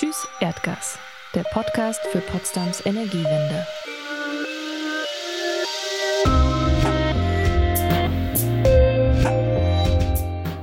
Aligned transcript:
Tschüss 0.00 0.26
Erdgas, 0.40 0.98
der 1.34 1.42
Podcast 1.52 2.00
für 2.10 2.20
Potsdams 2.20 2.86
Energiewende. 2.86 3.66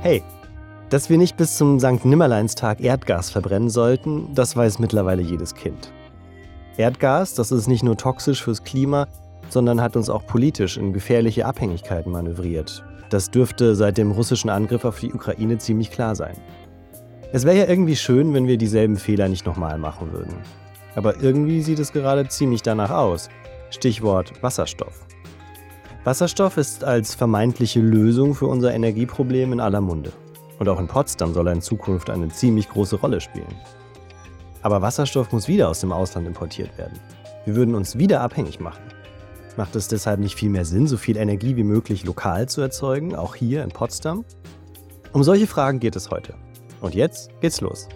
Hey, 0.02 0.24
dass 0.90 1.08
wir 1.08 1.18
nicht 1.18 1.36
bis 1.36 1.56
zum 1.56 1.78
St. 1.78 2.04
Nimmerleinstag 2.04 2.80
Erdgas 2.80 3.30
verbrennen 3.30 3.70
sollten, 3.70 4.34
das 4.34 4.56
weiß 4.56 4.80
mittlerweile 4.80 5.22
jedes 5.22 5.54
Kind. 5.54 5.92
Erdgas, 6.76 7.34
das 7.34 7.52
ist 7.52 7.68
nicht 7.68 7.84
nur 7.84 7.96
toxisch 7.96 8.42
fürs 8.42 8.64
Klima, 8.64 9.06
sondern 9.50 9.80
hat 9.80 9.94
uns 9.94 10.10
auch 10.10 10.26
politisch 10.26 10.76
in 10.76 10.92
gefährliche 10.92 11.46
Abhängigkeiten 11.46 12.10
manövriert. 12.10 12.82
Das 13.08 13.30
dürfte 13.30 13.76
seit 13.76 13.98
dem 13.98 14.10
russischen 14.10 14.50
Angriff 14.50 14.84
auf 14.84 14.98
die 14.98 15.12
Ukraine 15.12 15.58
ziemlich 15.58 15.92
klar 15.92 16.16
sein. 16.16 16.36
Es 17.30 17.44
wäre 17.44 17.58
ja 17.58 17.66
irgendwie 17.66 17.96
schön, 17.96 18.32
wenn 18.32 18.46
wir 18.46 18.56
dieselben 18.56 18.96
Fehler 18.96 19.28
nicht 19.28 19.44
nochmal 19.44 19.76
machen 19.76 20.12
würden. 20.12 20.34
Aber 20.94 21.22
irgendwie 21.22 21.60
sieht 21.60 21.78
es 21.78 21.92
gerade 21.92 22.26
ziemlich 22.26 22.62
danach 22.62 22.90
aus. 22.90 23.28
Stichwort 23.68 24.32
Wasserstoff. 24.42 25.04
Wasserstoff 26.04 26.56
ist 26.56 26.84
als 26.84 27.14
vermeintliche 27.14 27.80
Lösung 27.80 28.34
für 28.34 28.46
unser 28.46 28.72
Energieproblem 28.72 29.52
in 29.52 29.60
aller 29.60 29.82
Munde. 29.82 30.10
Und 30.58 30.70
auch 30.70 30.80
in 30.80 30.88
Potsdam 30.88 31.34
soll 31.34 31.48
er 31.48 31.52
in 31.52 31.60
Zukunft 31.60 32.08
eine 32.08 32.28
ziemlich 32.28 32.66
große 32.70 32.96
Rolle 32.96 33.20
spielen. 33.20 33.54
Aber 34.62 34.80
Wasserstoff 34.80 35.30
muss 35.30 35.48
wieder 35.48 35.68
aus 35.68 35.80
dem 35.80 35.92
Ausland 35.92 36.26
importiert 36.26 36.78
werden. 36.78 36.98
Wir 37.44 37.56
würden 37.56 37.74
uns 37.74 37.98
wieder 37.98 38.22
abhängig 38.22 38.58
machen. 38.58 38.82
Macht 39.58 39.76
es 39.76 39.86
deshalb 39.86 40.20
nicht 40.20 40.34
viel 40.34 40.48
mehr 40.48 40.64
Sinn, 40.64 40.86
so 40.86 40.96
viel 40.96 41.18
Energie 41.18 41.56
wie 41.56 41.64
möglich 41.64 42.04
lokal 42.04 42.48
zu 42.48 42.62
erzeugen, 42.62 43.14
auch 43.14 43.34
hier 43.34 43.62
in 43.64 43.68
Potsdam? 43.68 44.24
Um 45.12 45.22
solche 45.22 45.46
Fragen 45.46 45.78
geht 45.78 45.94
es 45.94 46.10
heute. 46.10 46.34
Und 46.80 46.94
jetzt 46.94 47.30
geht's 47.40 47.60
los. 47.60 47.88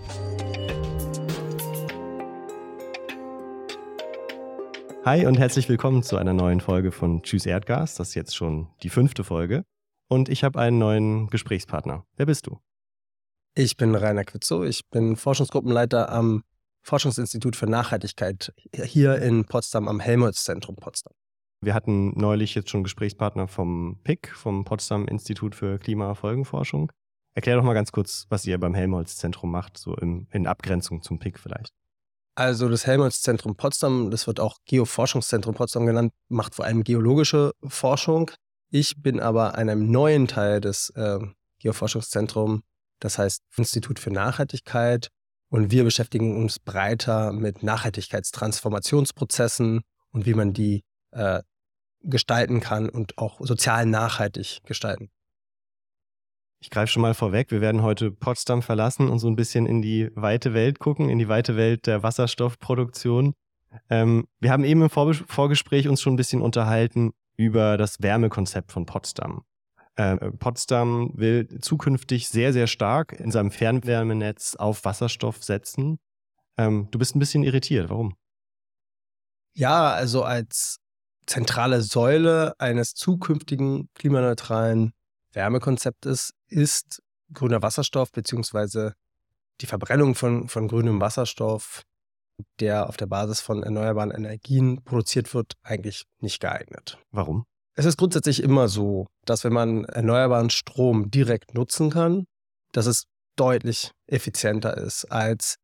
Hi 5.04 5.26
und 5.26 5.38
herzlich 5.38 5.68
willkommen 5.68 6.02
zu 6.02 6.16
einer 6.16 6.32
neuen 6.32 6.60
Folge 6.60 6.92
von 6.92 7.22
Tschüss 7.22 7.46
Erdgas. 7.46 7.94
Das 7.94 8.08
ist 8.10 8.14
jetzt 8.14 8.36
schon 8.36 8.68
die 8.82 8.88
fünfte 8.88 9.24
Folge. 9.24 9.64
Und 10.08 10.28
ich 10.28 10.44
habe 10.44 10.60
einen 10.60 10.78
neuen 10.78 11.28
Gesprächspartner. 11.28 12.04
Wer 12.16 12.26
bist 12.26 12.46
du? 12.46 12.58
Ich 13.54 13.76
bin 13.76 13.94
Rainer 13.94 14.24
Quitzow. 14.24 14.64
Ich 14.64 14.88
bin 14.90 15.16
Forschungsgruppenleiter 15.16 16.10
am 16.10 16.42
Forschungsinstitut 16.82 17.54
für 17.54 17.66
Nachhaltigkeit 17.66 18.52
hier 18.74 19.16
in 19.22 19.44
Potsdam 19.44 19.88
am 19.88 20.00
Helmholtz-Zentrum 20.00 20.76
Potsdam. 20.76 21.12
Wir 21.60 21.74
hatten 21.74 22.18
neulich 22.18 22.56
jetzt 22.56 22.70
schon 22.70 22.82
Gesprächspartner 22.82 23.46
vom 23.46 24.00
PIC, 24.02 24.32
vom 24.34 24.64
Potsdam 24.64 25.06
Institut 25.06 25.54
für 25.54 25.78
Klimafolgenforschung. 25.78 26.90
Erklär 27.34 27.56
doch 27.56 27.64
mal 27.64 27.74
ganz 27.74 27.92
kurz, 27.92 28.26
was 28.28 28.46
ihr 28.46 28.58
beim 28.58 28.74
Helmholtz-Zentrum 28.74 29.50
macht, 29.50 29.78
so 29.78 29.96
in, 29.96 30.26
in 30.32 30.46
Abgrenzung 30.46 31.02
zum 31.02 31.18
PIC 31.18 31.38
vielleicht. 31.38 31.72
Also 32.34 32.68
das 32.68 32.86
Helmholtz-Zentrum 32.86 33.56
Potsdam, 33.56 34.10
das 34.10 34.26
wird 34.26 34.40
auch 34.40 34.58
Geoforschungszentrum 34.66 35.54
Potsdam 35.54 35.86
genannt, 35.86 36.12
macht 36.28 36.54
vor 36.54 36.64
allem 36.64 36.82
geologische 36.82 37.52
Forschung. 37.66 38.30
Ich 38.70 39.02
bin 39.02 39.20
aber 39.20 39.58
an 39.58 39.68
einem 39.68 39.90
neuen 39.90 40.28
Teil 40.28 40.60
des 40.60 40.88
äh, 40.90 41.18
Geoforschungszentrums, 41.58 42.62
das 43.00 43.18
heißt 43.18 43.42
Institut 43.56 43.98
für 43.98 44.10
Nachhaltigkeit. 44.10 45.08
Und 45.50 45.70
wir 45.70 45.84
beschäftigen 45.84 46.38
uns 46.38 46.58
breiter 46.58 47.32
mit 47.32 47.62
Nachhaltigkeitstransformationsprozessen 47.62 49.82
und 50.10 50.24
wie 50.24 50.32
man 50.32 50.54
die 50.54 50.82
äh, 51.10 51.42
gestalten 52.00 52.60
kann 52.60 52.88
und 52.88 53.18
auch 53.18 53.40
sozial 53.40 53.84
nachhaltig 53.84 54.60
gestalten. 54.64 55.10
Ich 56.62 56.70
greife 56.70 56.92
schon 56.92 57.02
mal 57.02 57.12
vorweg, 57.12 57.50
wir 57.50 57.60
werden 57.60 57.82
heute 57.82 58.12
Potsdam 58.12 58.62
verlassen 58.62 59.08
und 59.08 59.18
so 59.18 59.26
ein 59.26 59.34
bisschen 59.34 59.66
in 59.66 59.82
die 59.82 60.12
weite 60.14 60.54
Welt 60.54 60.78
gucken, 60.78 61.08
in 61.08 61.18
die 61.18 61.26
weite 61.26 61.56
Welt 61.56 61.88
der 61.88 62.04
Wasserstoffproduktion. 62.04 63.34
Ähm, 63.90 64.28
wir 64.38 64.52
haben 64.52 64.62
eben 64.62 64.80
im 64.80 64.88
Vor 64.88 65.12
Vorgespräch 65.12 65.88
uns 65.88 66.00
schon 66.00 66.12
ein 66.12 66.16
bisschen 66.16 66.40
unterhalten 66.40 67.14
über 67.36 67.76
das 67.76 68.00
Wärmekonzept 68.00 68.70
von 68.70 68.86
Potsdam. 68.86 69.42
Ähm, 69.96 70.38
Potsdam 70.38 71.10
will 71.14 71.48
zukünftig 71.58 72.28
sehr, 72.28 72.52
sehr 72.52 72.68
stark 72.68 73.12
in 73.18 73.32
seinem 73.32 73.50
Fernwärmenetz 73.50 74.54
auf 74.54 74.84
Wasserstoff 74.84 75.42
setzen. 75.42 75.98
Ähm, 76.56 76.86
du 76.92 76.98
bist 77.00 77.16
ein 77.16 77.18
bisschen 77.18 77.42
irritiert. 77.42 77.90
Warum? 77.90 78.14
Ja, 79.54 79.90
also 79.90 80.22
als 80.22 80.76
zentrale 81.26 81.82
Säule 81.82 82.54
eines 82.60 82.94
zukünftigen 82.94 83.88
klimaneutralen 83.94 84.92
Wärmekonzeptes 85.32 86.34
ist 86.52 87.02
grüner 87.32 87.62
Wasserstoff 87.62 88.12
beziehungsweise 88.12 88.94
die 89.60 89.66
Verbrennung 89.66 90.14
von, 90.14 90.48
von 90.48 90.68
grünem 90.68 91.00
Wasserstoff, 91.00 91.82
der 92.60 92.88
auf 92.88 92.96
der 92.96 93.06
Basis 93.06 93.40
von 93.40 93.62
erneuerbaren 93.62 94.10
Energien 94.10 94.82
produziert 94.84 95.32
wird, 95.34 95.54
eigentlich 95.62 96.04
nicht 96.20 96.40
geeignet. 96.40 96.98
Warum? 97.10 97.44
Es 97.74 97.86
ist 97.86 97.96
grundsätzlich 97.96 98.42
immer 98.42 98.68
so, 98.68 99.06
dass 99.24 99.44
wenn 99.44 99.52
man 99.52 99.84
erneuerbaren 99.84 100.50
Strom 100.50 101.10
direkt 101.10 101.54
nutzen 101.54 101.90
kann, 101.90 102.26
dass 102.72 102.86
es 102.86 103.04
deutlich 103.36 103.92
effizienter 104.06 104.76
ist 104.76 105.06
als 105.06 105.56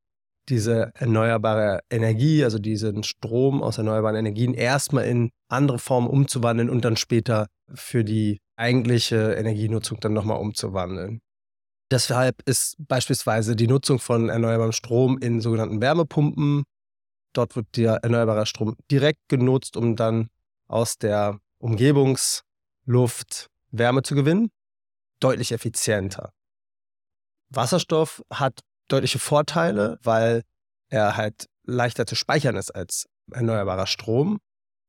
diese 0.48 0.90
erneuerbare 0.94 1.80
Energie, 1.90 2.42
also 2.44 2.58
diesen 2.58 3.02
Strom 3.02 3.62
aus 3.62 3.76
erneuerbaren 3.76 4.16
Energien 4.16 4.54
erstmal 4.54 5.04
in 5.04 5.30
andere 5.48 5.78
Formen 5.78 6.08
umzuwandeln 6.08 6.70
und 6.70 6.84
dann 6.84 6.96
später 6.96 7.48
für 7.74 8.04
die 8.04 8.40
eigentliche 8.58 9.34
Energienutzung 9.34 10.00
dann 10.00 10.12
nochmal 10.12 10.38
umzuwandeln. 10.38 11.20
Deshalb 11.90 12.42
ist 12.44 12.76
beispielsweise 12.78 13.56
die 13.56 13.66
Nutzung 13.66 13.98
von 13.98 14.28
erneuerbarem 14.28 14.72
Strom 14.72 15.18
in 15.18 15.40
sogenannten 15.40 15.80
Wärmepumpen, 15.80 16.64
dort 17.32 17.56
wird 17.56 17.76
der 17.76 17.94
erneuerbare 18.02 18.46
Strom 18.46 18.76
direkt 18.90 19.28
genutzt, 19.28 19.76
um 19.76 19.96
dann 19.96 20.28
aus 20.66 20.98
der 20.98 21.38
Umgebungsluft 21.58 23.46
Wärme 23.70 24.02
zu 24.02 24.14
gewinnen, 24.14 24.50
deutlich 25.20 25.52
effizienter. 25.52 26.32
Wasserstoff 27.50 28.22
hat 28.30 28.60
deutliche 28.88 29.18
Vorteile, 29.18 29.98
weil 30.02 30.42
er 30.90 31.16
halt 31.16 31.46
leichter 31.64 32.06
zu 32.06 32.14
speichern 32.14 32.56
ist 32.56 32.70
als 32.70 33.06
erneuerbarer 33.30 33.86
Strom, 33.86 34.38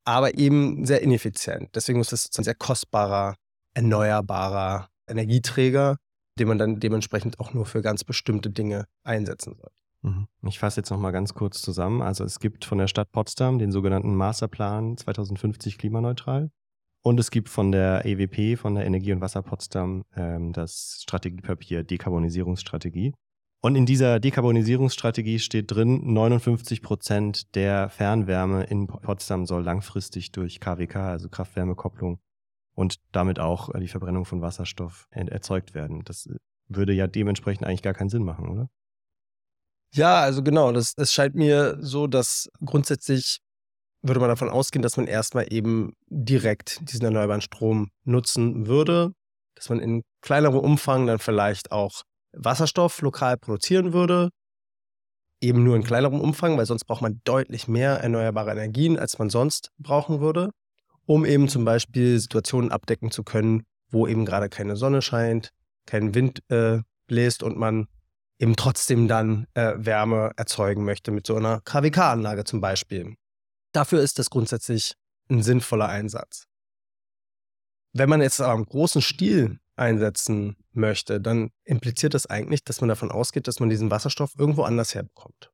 aber 0.06 0.38
eben 0.38 0.86
sehr 0.86 1.02
ineffizient. 1.02 1.76
Deswegen 1.76 2.00
ist 2.00 2.14
es 2.14 2.30
ein 2.38 2.44
sehr 2.44 2.56
kostbarer, 2.56 3.36
erneuerbarer 3.74 4.90
Energieträger, 5.08 5.98
den 6.38 6.48
man 6.48 6.58
dann 6.58 6.80
dementsprechend 6.80 7.40
auch 7.40 7.54
nur 7.54 7.66
für 7.66 7.82
ganz 7.82 8.04
bestimmte 8.04 8.50
Dinge 8.50 8.86
einsetzen 9.04 9.56
soll. 9.56 9.72
Mhm. 10.02 10.28
Ich 10.48 10.60
fasse 10.60 10.80
jetzt 10.80 10.90
nochmal 10.90 11.12
ganz 11.12 11.34
kurz 11.34 11.62
zusammen. 11.62 12.02
Also 12.02 12.24
es 12.24 12.40
gibt 12.40 12.66
von 12.66 12.78
der 12.78 12.88
Stadt 12.88 13.12
Potsdam 13.12 13.60
den 13.60 13.72
sogenannten 13.72 14.16
Masterplan 14.16 14.98
2050 14.98 15.78
klimaneutral. 15.78 16.52
Und 17.02 17.20
es 17.20 17.32
gibt 17.32 17.50
von 17.50 17.72
der 17.72 18.06
EWP, 18.06 18.58
von 18.58 18.76
der 18.76 18.86
Energie- 18.86 19.14
und 19.14 19.22
Wasser 19.22 19.42
Potsdam, 19.42 20.04
ähm, 20.16 20.52
das 20.52 21.00
Strategiepapier 21.02 21.84
Dekarbonisierungsstrategie. 21.84 23.14
Und 23.62 23.76
in 23.76 23.86
dieser 23.86 24.20
Dekarbonisierungsstrategie 24.20 25.40
steht 25.40 25.72
drin, 25.72 26.14
59 26.14 26.82
Prozent 26.82 27.56
der 27.56 27.90
Fernwärme 27.90 28.64
in 28.64 28.88
Potsdam 28.88 29.46
soll 29.46 29.64
langfristig 29.64 30.32
durch 30.32 30.60
KWK, 30.62 30.96
also 30.96 31.30
Kraft-Wärme-Kopplung, 31.30 32.20
und 32.80 32.96
damit 33.12 33.40
auch 33.40 33.70
die 33.78 33.90
Verbrennung 33.90 34.24
von 34.24 34.42
Wasserstoff 34.42 35.10
erzeugt 35.12 35.74
werden. 35.74 36.02
Das 36.06 36.30
würde 36.70 36.94
ja 36.94 37.08
dementsprechend 37.08 37.68
eigentlich 37.68 37.82
gar 37.82 37.94
keinen 37.94 38.08
Sinn 38.08 38.24
machen, 38.24 38.48
oder? 38.48 38.70
Ja, 39.94 40.22
also 40.22 40.42
genau. 40.42 40.72
Das, 40.72 40.94
es 40.96 41.12
scheint 41.12 41.36
mir 41.36 41.78
so, 41.82 42.08
dass 42.08 42.50
grundsätzlich 42.64 43.40
würde 44.02 44.22
man 44.22 44.30
davon 44.30 44.48
ausgehen, 44.48 44.82
dass 44.82 44.96
man 44.96 45.08
erstmal 45.08 45.52
eben 45.52 45.92
direkt 46.08 46.90
diesen 46.90 47.04
erneuerbaren 47.04 47.42
Strom 47.42 47.90
nutzen 48.06 48.66
würde, 48.66 49.12
dass 49.56 49.68
man 49.68 49.82
in 49.82 50.04
kleinerem 50.22 50.60
Umfang 50.60 51.06
dann 51.06 51.20
vielleicht 51.20 51.74
auch 51.74 52.04
Wasserstoff 52.32 53.02
lokal 53.02 53.36
produzieren 53.36 53.92
würde. 53.92 54.30
Eben 55.42 55.66
nur 55.66 55.76
in 55.76 55.84
kleinerem 55.84 56.22
Umfang, 56.22 56.58
weil 56.58 56.66
sonst 56.66 56.86
braucht 56.86 57.02
man 57.02 57.20
deutlich 57.26 57.68
mehr 57.68 57.98
erneuerbare 58.00 58.52
Energien, 58.52 58.98
als 58.98 59.20
man 59.20 59.30
sonst 59.30 59.72
brauchen 59.80 60.22
würde, 60.22 60.52
um 61.10 61.26
eben 61.26 61.50
zum 61.50 61.66
Beispiel 61.66 62.20
Situationen 62.20 62.72
abdecken 62.72 63.10
zu 63.10 63.24
können, 63.24 63.64
wo 63.90 64.06
eben 64.06 64.26
gerade 64.26 64.48
keine 64.48 64.76
Sonne 64.76 65.02
scheint, 65.02 65.50
kein 65.88 66.14
Wind 66.14 66.44
äh, 66.52 66.82
bläst 67.08 67.42
und 67.42 67.58
man 67.58 67.88
eben 68.38 68.56
trotzdem 68.56 69.08
dann 69.08 69.48
äh, 69.56 69.74
Wärme 69.76 70.34
erzeugen 70.38 70.86
möchte 70.86 71.10
mit 71.10 71.26
so 71.26 71.36
einer 71.36 71.62
KWK-Anlage 71.62 72.44
zum 72.44 72.62
Beispiel. 72.62 73.16
Dafür 73.72 74.02
ist 74.02 74.20
das 74.20 74.30
grundsätzlich 74.30 74.94
ein 75.32 75.42
sinnvoller 75.42 75.90
Einsatz. 75.90 76.46
Wenn 77.92 78.10
man 78.10 78.22
jetzt 78.22 78.40
aber 78.40 78.60
im 78.60 78.66
großen 78.66 79.02
Stil 79.02 79.60
einsetzen 79.78 80.58
möchte, 80.74 81.20
dann 81.20 81.50
impliziert 81.64 82.14
das 82.14 82.28
eigentlich, 82.28 82.64
dass 82.64 82.82
man 82.82 82.88
davon 82.90 83.10
ausgeht, 83.10 83.48
dass 83.48 83.60
man 83.60 83.72
diesen 83.72 83.90
Wasserstoff 83.90 84.34
irgendwo 84.38 84.62
anders 84.62 84.94
herbekommt. 84.94 85.50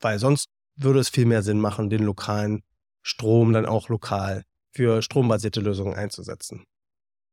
Weil 0.00 0.18
sonst 0.18 0.48
würde 0.74 0.98
es 0.98 1.10
viel 1.10 1.26
mehr 1.26 1.44
Sinn 1.44 1.60
machen, 1.60 1.90
den 1.90 2.02
lokalen 2.02 2.64
Strom 3.02 3.52
dann 3.52 3.66
auch 3.66 3.88
lokal 3.88 4.42
für 4.76 5.00
strombasierte 5.00 5.60
Lösungen 5.60 5.94
einzusetzen. 5.94 6.64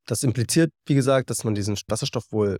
Das 0.05 0.23
impliziert, 0.23 0.71
wie 0.85 0.95
gesagt, 0.95 1.29
dass 1.29 1.43
man 1.43 1.55
diesen 1.55 1.77
Wasserstoff 1.87 2.31
wohl 2.31 2.57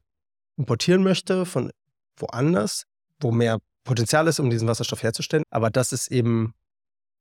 importieren 0.58 1.04
möchte 1.04 1.46
von 1.46 1.72
woanders, 2.18 2.84
wo 3.20 3.32
mehr 3.32 3.60
Potenzial 3.86 4.28
ist, 4.28 4.40
um 4.40 4.50
diesen 4.50 4.68
Wasserstoff 4.68 5.04
herzustellen. 5.04 5.44
Aber 5.50 5.70
das 5.70 5.92
ist 5.94 6.12
eben, 6.12 6.54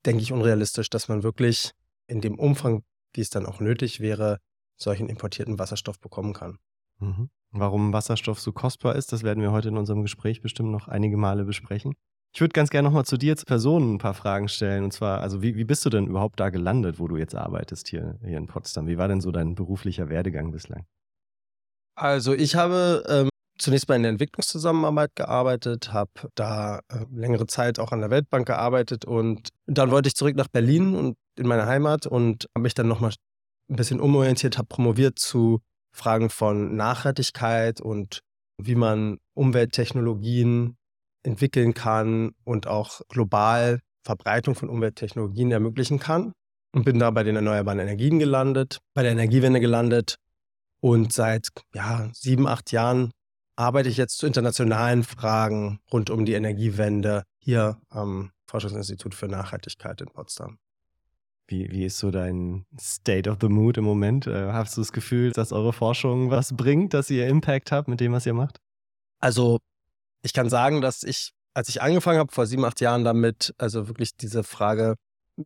denke 0.04 0.22
ich, 0.22 0.32
unrealistisch, 0.32 0.90
dass 0.90 1.08
man 1.08 1.22
wirklich 1.22 1.70
in 2.08 2.20
dem 2.20 2.38
Umfang, 2.38 2.82
wie 3.14 3.20
es 3.20 3.30
dann 3.30 3.46
auch 3.46 3.60
nötig 3.60 4.00
wäre, 4.00 4.38
solchen 4.76 5.08
importierten 5.08 5.58
Wasserstoff 5.58 6.00
bekommen 6.00 6.32
kann. 6.32 6.58
Mhm. 6.98 7.30
Warum 7.50 7.92
Wasserstoff 7.92 8.40
so 8.40 8.52
kostbar 8.52 8.96
ist, 8.96 9.12
das 9.12 9.22
werden 9.22 9.42
wir 9.42 9.52
heute 9.52 9.68
in 9.68 9.76
unserem 9.76 10.02
Gespräch 10.02 10.40
bestimmt 10.40 10.70
noch 10.70 10.88
einige 10.88 11.16
Male 11.16 11.44
besprechen. 11.44 11.94
Ich 12.34 12.40
würde 12.40 12.52
ganz 12.52 12.70
gerne 12.70 12.88
nochmal 12.88 13.04
zu 13.04 13.18
dir 13.18 13.32
als 13.32 13.44
Person 13.44 13.94
ein 13.94 13.98
paar 13.98 14.14
Fragen 14.14 14.48
stellen. 14.48 14.84
Und 14.84 14.92
zwar, 14.92 15.20
also 15.20 15.42
wie, 15.42 15.56
wie 15.56 15.64
bist 15.64 15.84
du 15.84 15.90
denn 15.90 16.06
überhaupt 16.06 16.40
da 16.40 16.48
gelandet, 16.48 16.98
wo 16.98 17.06
du 17.06 17.18
jetzt 17.18 17.34
arbeitest 17.34 17.88
hier, 17.88 18.18
hier 18.24 18.38
in 18.38 18.46
Potsdam? 18.46 18.86
Wie 18.86 18.96
war 18.96 19.08
denn 19.08 19.20
so 19.20 19.30
dein 19.30 19.54
beruflicher 19.54 20.08
Werdegang 20.08 20.50
bislang? 20.50 20.86
Also 21.94 22.32
ich 22.32 22.54
habe 22.54 23.04
ähm, 23.06 23.28
zunächst 23.58 23.88
mal 23.88 23.96
in 23.96 24.02
der 24.02 24.12
Entwicklungszusammenarbeit 24.12 25.14
gearbeitet, 25.14 25.92
habe 25.92 26.10
da 26.34 26.80
äh, 26.88 27.04
längere 27.12 27.46
Zeit 27.46 27.78
auch 27.78 27.92
an 27.92 28.00
der 28.00 28.10
Weltbank 28.10 28.46
gearbeitet 28.46 29.04
und 29.04 29.50
dann 29.66 29.90
wollte 29.90 30.08
ich 30.08 30.14
zurück 30.14 30.34
nach 30.34 30.48
Berlin 30.48 30.94
und 30.94 31.16
in 31.38 31.46
meine 31.46 31.66
Heimat 31.66 32.06
und 32.06 32.46
habe 32.54 32.62
mich 32.62 32.74
dann 32.74 32.88
nochmal 32.88 33.12
ein 33.68 33.76
bisschen 33.76 34.00
umorientiert, 34.00 34.56
habe 34.56 34.68
promoviert 34.68 35.18
zu 35.18 35.60
Fragen 35.94 36.30
von 36.30 36.76
Nachhaltigkeit 36.76 37.80
und 37.80 38.20
wie 38.58 38.74
man 38.74 39.18
Umwelttechnologien 39.34 40.76
entwickeln 41.22 41.74
kann 41.74 42.32
und 42.44 42.66
auch 42.66 43.00
global 43.08 43.80
Verbreitung 44.04 44.54
von 44.54 44.68
Umwelttechnologien 44.68 45.50
ermöglichen 45.52 45.98
kann. 45.98 46.32
Und 46.74 46.84
bin 46.84 46.98
da 46.98 47.10
bei 47.10 47.22
den 47.22 47.36
erneuerbaren 47.36 47.80
Energien 47.80 48.18
gelandet, 48.18 48.78
bei 48.94 49.02
der 49.02 49.12
Energiewende 49.12 49.60
gelandet. 49.60 50.16
Und 50.80 51.12
seit 51.12 51.48
ja, 51.74 52.08
sieben, 52.14 52.46
acht 52.48 52.72
Jahren 52.72 53.10
arbeite 53.56 53.90
ich 53.90 53.98
jetzt 53.98 54.16
zu 54.16 54.26
internationalen 54.26 55.04
Fragen 55.04 55.80
rund 55.92 56.08
um 56.08 56.24
die 56.24 56.32
Energiewende 56.32 57.24
hier 57.38 57.78
am 57.90 58.30
Forschungsinstitut 58.46 59.14
für 59.14 59.28
Nachhaltigkeit 59.28 60.00
in 60.00 60.08
Potsdam. 60.08 60.58
Wie, 61.46 61.70
wie 61.70 61.84
ist 61.84 61.98
so 61.98 62.10
dein 62.10 62.64
State 62.80 63.28
of 63.28 63.36
the 63.40 63.48
Mood 63.48 63.76
im 63.76 63.84
Moment? 63.84 64.26
Äh, 64.26 64.52
hast 64.52 64.76
du 64.76 64.80
das 64.80 64.92
Gefühl, 64.92 65.32
dass 65.32 65.52
eure 65.52 65.72
Forschung 65.72 66.30
was 66.30 66.56
bringt, 66.56 66.94
dass 66.94 67.10
ihr 67.10 67.26
Impact 67.26 67.72
habt 67.72 67.88
mit 67.88 68.00
dem, 68.00 68.12
was 68.12 68.24
ihr 68.24 68.34
macht? 68.34 68.58
Also, 69.20 69.58
ich 70.22 70.32
kann 70.32 70.48
sagen, 70.48 70.80
dass 70.80 71.02
ich, 71.02 71.32
als 71.54 71.68
ich 71.68 71.82
angefangen 71.82 72.18
habe, 72.18 72.32
vor 72.32 72.46
sieben, 72.46 72.64
acht 72.64 72.80
Jahren 72.80 73.04
damit, 73.04 73.54
also 73.58 73.88
wirklich 73.88 74.16
diese 74.16 74.44
Frage, 74.44 74.96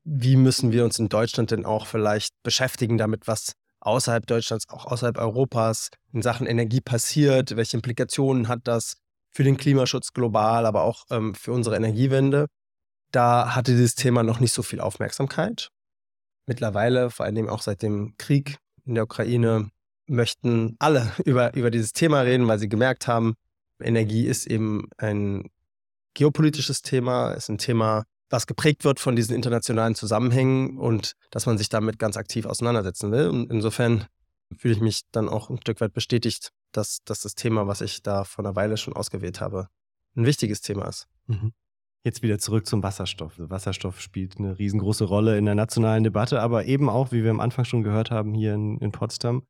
wie 0.04 0.36
müssen 0.36 0.72
wir 0.72 0.84
uns 0.84 0.98
in 0.98 1.08
Deutschland 1.08 1.50
denn 1.50 1.64
auch 1.64 1.86
vielleicht 1.86 2.34
beschäftigen 2.42 2.98
damit, 2.98 3.26
was 3.26 3.52
außerhalb 3.80 4.26
Deutschlands, 4.26 4.68
auch 4.68 4.86
außerhalb 4.86 5.18
Europas 5.18 5.90
in 6.12 6.22
Sachen 6.22 6.46
Energie 6.46 6.80
passiert, 6.80 7.56
welche 7.56 7.76
Implikationen 7.76 8.48
hat 8.48 8.60
das 8.64 8.96
für 9.32 9.44
den 9.44 9.56
Klimaschutz 9.56 10.12
global, 10.12 10.66
aber 10.66 10.82
auch 10.82 11.04
ähm, 11.10 11.34
für 11.34 11.52
unsere 11.52 11.76
Energiewende. 11.76 12.46
Da 13.12 13.54
hatte 13.54 13.72
dieses 13.72 13.94
Thema 13.94 14.22
noch 14.22 14.40
nicht 14.40 14.52
so 14.52 14.62
viel 14.62 14.80
Aufmerksamkeit. 14.80 15.68
Mittlerweile, 16.46 17.10
vor 17.10 17.26
allem 17.26 17.48
auch 17.48 17.62
seit 17.62 17.82
dem 17.82 18.14
Krieg 18.18 18.58
in 18.84 18.94
der 18.94 19.04
Ukraine, 19.04 19.70
möchten 20.08 20.76
alle 20.78 21.12
über, 21.24 21.54
über 21.54 21.70
dieses 21.70 21.92
Thema 21.92 22.20
reden, 22.20 22.48
weil 22.48 22.58
sie 22.58 22.68
gemerkt 22.68 23.06
haben, 23.06 23.34
Energie 23.80 24.26
ist 24.26 24.46
eben 24.46 24.88
ein 24.98 25.50
geopolitisches 26.14 26.82
Thema, 26.82 27.32
ist 27.32 27.48
ein 27.48 27.58
Thema, 27.58 28.04
was 28.30 28.46
geprägt 28.46 28.84
wird 28.84 29.00
von 29.00 29.16
diesen 29.16 29.36
internationalen 29.36 29.94
Zusammenhängen 29.94 30.78
und 30.78 31.12
dass 31.30 31.46
man 31.46 31.58
sich 31.58 31.68
damit 31.68 31.98
ganz 31.98 32.16
aktiv 32.16 32.46
auseinandersetzen 32.46 33.12
will. 33.12 33.28
Und 33.28 33.52
insofern 33.52 34.06
fühle 34.56 34.74
ich 34.74 34.80
mich 34.80 35.02
dann 35.12 35.28
auch 35.28 35.50
ein 35.50 35.58
Stück 35.58 35.80
weit 35.80 35.92
bestätigt, 35.92 36.52
dass, 36.72 36.98
dass 37.04 37.20
das 37.20 37.34
Thema, 37.34 37.66
was 37.66 37.80
ich 37.80 38.02
da 38.02 38.24
vor 38.24 38.44
einer 38.44 38.56
Weile 38.56 38.76
schon 38.76 38.94
ausgewählt 38.94 39.40
habe, 39.40 39.68
ein 40.16 40.26
wichtiges 40.26 40.60
Thema 40.60 40.88
ist. 40.88 41.06
Mhm. 41.26 41.52
Jetzt 42.04 42.22
wieder 42.22 42.38
zurück 42.38 42.66
zum 42.66 42.82
Wasserstoff. 42.82 43.34
Wasserstoff 43.36 44.00
spielt 44.00 44.38
eine 44.38 44.58
riesengroße 44.58 45.04
Rolle 45.04 45.38
in 45.38 45.44
der 45.44 45.56
nationalen 45.56 46.04
Debatte, 46.04 46.40
aber 46.40 46.64
eben 46.64 46.88
auch, 46.88 47.10
wie 47.10 47.24
wir 47.24 47.30
am 47.30 47.40
Anfang 47.40 47.64
schon 47.64 47.82
gehört 47.82 48.10
haben, 48.10 48.32
hier 48.32 48.54
in, 48.54 48.78
in 48.78 48.92
Potsdam. 48.92 49.42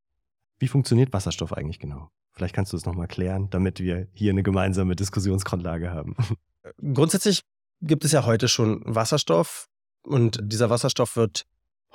Wie 0.59 0.69
funktioniert 0.69 1.13
Wasserstoff 1.13 1.53
eigentlich 1.53 1.79
genau? 1.79 2.11
Vielleicht 2.33 2.55
kannst 2.55 2.73
du 2.73 2.77
es 2.77 2.85
nochmal 2.85 3.09
klären, 3.09 3.49
damit 3.51 3.81
wir 3.81 4.09
hier 4.13 4.31
eine 4.31 4.43
gemeinsame 4.43 4.95
Diskussionsgrundlage 4.97 5.91
haben. 5.91 6.17
Grundsätzlich 6.95 7.43
gibt 7.81 8.05
es 8.05 8.13
ja 8.13 8.25
heute 8.25 8.49
schon 8.49 8.83
Wasserstoff 8.85 9.69
und 10.03 10.39
dieser 10.43 10.71
Wasserstoff 10.71 11.17
wird 11.17 11.45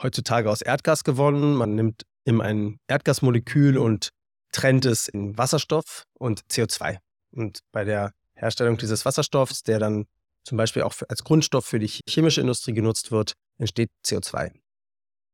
heutzutage 0.02 0.50
aus 0.50 0.62
Erdgas 0.62 1.04
gewonnen. 1.04 1.56
Man 1.56 1.76
nimmt 1.76 2.04
eben 2.26 2.42
ein 2.42 2.80
Erdgasmolekül 2.88 3.78
und 3.78 4.10
trennt 4.52 4.86
es 4.86 5.08
in 5.08 5.38
Wasserstoff 5.38 6.06
und 6.14 6.42
CO2. 6.52 6.98
Und 7.32 7.60
bei 7.72 7.84
der 7.84 8.14
Herstellung 8.34 8.78
dieses 8.78 9.06
Wasserstoffs, 9.06 9.64
der 9.64 9.80
dann 9.80 10.06
zum 10.44 10.58
Beispiel 10.58 10.82
auch 10.82 10.94
als 11.08 11.24
Grundstoff 11.24 11.66
für 11.66 11.80
die 11.80 11.88
chemische 11.88 12.42
Industrie 12.42 12.74
genutzt 12.74 13.12
wird, 13.12 13.34
entsteht 13.58 13.92
CO2. 14.06 14.52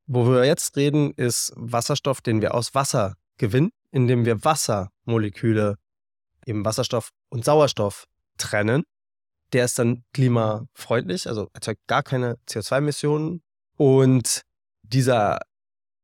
Wo 0.07 0.25
wir 0.25 0.45
jetzt 0.45 0.75
reden, 0.77 1.12
ist 1.12 1.54
Wasserstoff, 1.56 2.21
den 2.21 2.42
wir 2.42 2.54
aus 2.56 2.74
Wasser 2.74 3.15
gewinnen, 3.38 3.71
indem 3.92 4.25
wir 4.25 4.44
Wassermoleküle, 4.44 5.75
eben 6.45 6.65
Wasserstoff 6.65 7.09
und 7.30 7.45
Sauerstoff 7.45 8.06
trennen 8.38 8.83
der 9.54 9.65
ist 9.65 9.80
dann 9.80 10.04
klimafreundlich, 10.13 11.27
also 11.27 11.50
erzeugt 11.54 11.81
gar 11.88 12.04
keine 12.04 12.38
CO2-Emissionen. 12.50 13.42
Und 13.77 14.42
dieser 14.83 15.39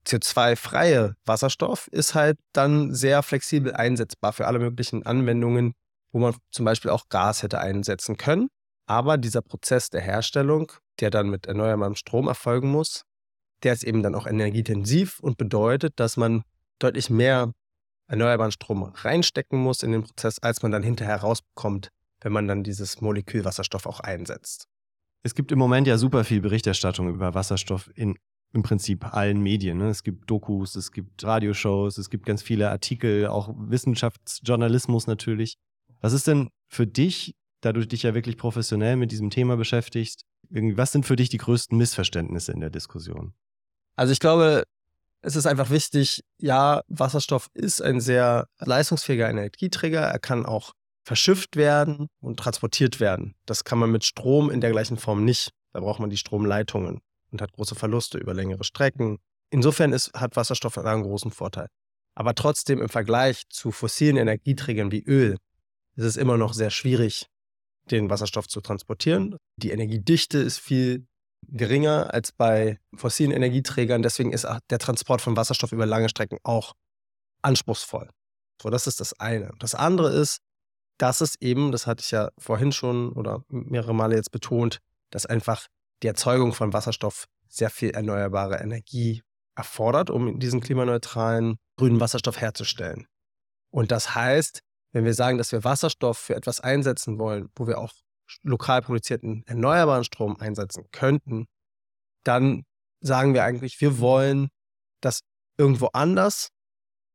CO2-freie 0.08 1.16
Wasserstoff 1.26 1.88
ist 1.88 2.16
halt 2.16 2.38
dann 2.54 2.94
sehr 2.94 3.24
flexibel 3.24 3.74
einsetzbar 3.74 4.34
für 4.34 4.48
alle 4.48 4.60
möglichen 4.60 5.06
Anwendungen, 5.06 5.74
wo 6.12 6.20
man 6.20 6.36
zum 6.52 6.66
Beispiel 6.66 6.92
auch 6.92 7.10
Gas 7.10 7.44
hätte 7.44 7.60
einsetzen 7.60 8.18
können. 8.18 8.50
Aber 8.86 9.18
dieser 9.18 9.42
Prozess 9.42 9.90
der 9.90 10.02
Herstellung, 10.02 10.72
der 11.00 11.10
dann 11.10 11.30
mit 11.30 11.46
erneuerbarem 11.46 11.96
Strom 11.96 12.28
erfolgen 12.28 12.70
muss, 12.70 13.04
der 13.64 13.74
ist 13.74 13.84
eben 13.84 14.04
dann 14.04 14.16
auch 14.16 14.28
energieintensiv 14.28 15.20
und 15.20 15.38
bedeutet, 15.38 15.94
dass 16.00 16.18
man 16.18 16.44
deutlich 16.80 17.10
mehr 17.10 17.54
erneuerbaren 18.08 18.52
Strom 18.52 18.84
reinstecken 18.84 19.60
muss 19.60 19.84
in 19.84 19.92
den 19.92 20.04
Prozess, 20.04 20.40
als 20.40 20.62
man 20.62 20.72
dann 20.72 20.84
hinterher 20.84 21.18
rausbekommt, 21.18 21.90
wenn 22.22 22.34
man 22.34 22.48
dann 22.48 22.64
dieses 22.64 23.02
Molekül 23.02 23.46
Wasserstoff 23.46 23.86
auch 23.86 24.00
einsetzt. 24.00 24.68
Es 25.24 25.36
gibt 25.36 25.52
im 25.52 25.60
Moment 25.60 25.88
ja 25.88 25.98
super 25.98 26.24
viel 26.26 26.42
Berichterstattung 26.42 27.10
über 27.10 27.34
Wasserstoff 27.34 27.90
in 27.96 28.18
im 28.54 28.62
Prinzip 28.62 29.14
allen 29.14 29.42
Medien. 29.42 29.80
Ne? 29.80 29.90
Es 29.90 30.04
gibt 30.04 30.30
Dokus, 30.30 30.76
es 30.76 30.92
gibt 30.92 31.24
Radioshows, 31.24 31.98
es 31.98 32.10
gibt 32.10 32.26
ganz 32.26 32.44
viele 32.44 32.70
Artikel, 32.70 33.28
auch 33.28 33.54
Wissenschaftsjournalismus 33.58 35.08
natürlich. 35.08 35.58
Was 36.02 36.14
ist 36.14 36.28
denn 36.28 36.50
für 36.68 36.86
dich, 36.86 37.36
da 37.62 37.74
du 37.74 37.86
dich 37.86 38.04
ja 38.04 38.14
wirklich 38.14 38.38
professionell 38.38 38.96
mit 38.96 39.12
diesem 39.12 39.32
Thema 39.32 39.58
beschäftigst, 39.58 40.26
was 40.50 40.92
sind 40.92 41.06
für 41.06 41.16
dich 41.16 41.30
die 41.30 41.38
größten 41.38 41.78
Missverständnisse 41.78 42.52
in 42.52 42.60
der 42.60 42.70
Diskussion? 42.70 43.34
Also 43.96 44.14
ich 44.14 44.20
glaube, 44.20 44.64
es 45.22 45.36
ist 45.36 45.46
einfach 45.46 45.70
wichtig, 45.70 46.22
ja, 46.38 46.82
Wasserstoff 46.88 47.50
ist 47.54 47.82
ein 47.82 48.02
sehr 48.02 48.48
leistungsfähiger 48.60 49.30
Energieträger. 49.30 50.02
Er 50.02 50.20
kann 50.20 50.46
auch 50.46 50.74
verschifft 51.06 51.56
werden 51.56 52.08
und 52.20 52.40
transportiert 52.40 53.00
werden. 53.00 53.36
Das 53.46 53.64
kann 53.64 53.80
man 53.80 53.92
mit 53.92 54.04
Strom 54.04 54.50
in 54.50 54.62
der 54.62 54.72
gleichen 54.72 54.98
Form 54.98 55.24
nicht. 55.24 55.52
Da 55.72 55.80
braucht 55.80 56.00
man 56.00 56.10
die 56.10 56.18
Stromleitungen 56.18 57.02
und 57.32 57.42
hat 57.42 57.54
große 57.54 57.76
Verluste 57.76 58.18
über 58.18 58.34
längere 58.34 58.64
Strecken. 58.64 59.20
Insofern 59.50 59.94
ist, 59.94 60.14
hat 60.14 60.36
Wasserstoff 60.36 60.78
einen 60.78 61.04
großen 61.04 61.32
Vorteil. 61.32 61.68
Aber 62.16 62.36
trotzdem 62.36 62.82
im 62.82 62.90
Vergleich 62.90 63.44
zu 63.50 63.72
fossilen 63.72 64.18
Energieträgern 64.18 64.92
wie 64.92 65.04
Öl 65.04 65.38
ist 65.96 66.06
es 66.06 66.18
immer 66.18 66.38
noch 66.38 66.54
sehr 66.54 66.70
schwierig, 66.70 67.28
den 67.92 68.10
Wasserstoff 68.10 68.48
zu 68.48 68.62
transportieren. 68.62 69.38
Die 69.58 69.72
Energiedichte 69.72 70.38
ist 70.38 70.60
viel 70.60 71.06
geringer 71.50 72.14
als 72.14 72.32
bei 72.32 72.80
fossilen 72.96 73.32
Energieträgern. 73.32 74.02
Deswegen 74.02 74.34
ist 74.34 74.48
der 74.70 74.80
Transport 74.80 75.22
von 75.22 75.36
Wasserstoff 75.36 75.72
über 75.72 75.86
lange 75.86 76.10
Strecken 76.10 76.38
auch 76.44 76.74
anspruchsvoll. 77.42 78.10
So, 78.62 78.70
das 78.70 78.88
ist 78.88 79.00
das 79.00 79.20
eine. 79.20 79.52
Das 79.60 79.76
andere 79.76 80.10
ist, 80.10 80.40
dass 80.98 81.22
es 81.22 81.36
eben, 81.42 81.72
das 81.72 81.88
hatte 81.88 82.02
ich 82.02 82.12
ja 82.12 82.30
vorhin 82.38 82.72
schon 82.72 83.12
oder 83.12 83.44
mehrere 83.50 83.94
Male 83.94 84.16
jetzt 84.16 84.32
betont, 84.32 84.80
dass 85.10 85.26
einfach 85.26 85.68
die 86.02 86.08
Erzeugung 86.08 86.54
von 86.54 86.74
Wasserstoff 86.74 87.26
sehr 87.48 87.70
viel 87.70 87.92
erneuerbare 87.92 88.58
Energie 88.58 89.22
erfordert, 89.56 90.10
um 90.10 90.40
diesen 90.40 90.62
klimaneutralen 90.62 91.58
grünen 91.78 92.00
Wasserstoff 92.00 92.40
herzustellen. 92.40 93.08
Und 93.70 93.92
das 93.92 94.16
heißt, 94.16 94.62
wenn 94.92 95.06
wir 95.06 95.14
sagen, 95.14 95.38
dass 95.38 95.52
wir 95.52 95.64
Wasserstoff 95.64 96.18
für 96.18 96.36
etwas 96.36 96.60
einsetzen 96.60 97.20
wollen, 97.20 97.50
wo 97.56 97.68
wir 97.68 97.80
auch 97.80 97.94
lokal 98.42 98.82
produzierten 98.82 99.44
erneuerbaren 99.46 100.04
Strom 100.04 100.38
einsetzen 100.38 100.86
könnten, 100.92 101.46
dann 102.24 102.64
sagen 103.02 103.34
wir 103.34 103.44
eigentlich, 103.44 103.80
wir 103.82 104.00
wollen, 104.00 104.50
dass 105.02 105.22
irgendwo 105.58 105.88
anders 105.94 106.50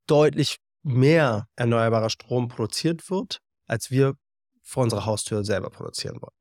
deutlich 0.07 0.59
mehr 0.83 1.47
erneuerbarer 1.57 2.11
Strom 2.11 2.49
produziert 2.49 3.11
wird, 3.11 3.39
als 3.67 3.91
wir 3.91 4.15
vor 4.63 4.85
unserer 4.85 5.07
Haustür 5.07 5.45
selber 5.45 5.71
produzieren 5.71 6.21
wollen. 6.21 6.35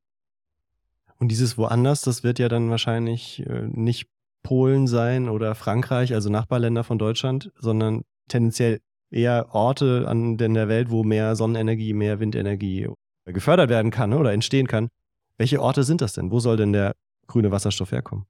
Und 1.20 1.30
dieses 1.30 1.58
woanders, 1.58 2.02
das 2.02 2.24
wird 2.24 2.40
ja 2.40 2.48
dann 2.48 2.70
wahrscheinlich 2.70 3.40
äh, 3.48 3.68
nicht 3.68 4.08
Polen 4.44 4.88
sein 4.88 5.30
oder 5.30 5.56
Frankreich, 5.56 6.14
also 6.14 6.30
Nachbarländer 6.30 6.84
von 6.84 7.00
Deutschland, 7.00 7.52
sondern 7.58 8.04
tendenziell 8.28 8.80
eher 9.10 9.48
Orte 9.54 10.06
an, 10.08 10.38
der 10.38 10.68
Welt, 10.68 10.90
wo 10.90 11.04
mehr 11.04 11.36
Sonnenenergie, 11.36 11.94
mehr 11.94 12.20
Windenergie 12.20 12.88
gefördert 13.34 13.70
werden 13.70 13.92
kann 13.92 14.14
oder 14.14 14.34
entstehen 14.34 14.68
kann. 14.68 14.90
Welche 15.38 15.62
Orte 15.62 15.84
sind 15.84 16.02
das 16.02 16.14
denn? 16.14 16.32
Wo 16.32 16.40
soll 16.40 16.58
denn 16.58 16.74
der 16.74 16.96
grüne 17.28 17.52
Wasserstoff 17.52 17.92
herkommen? 17.92 18.26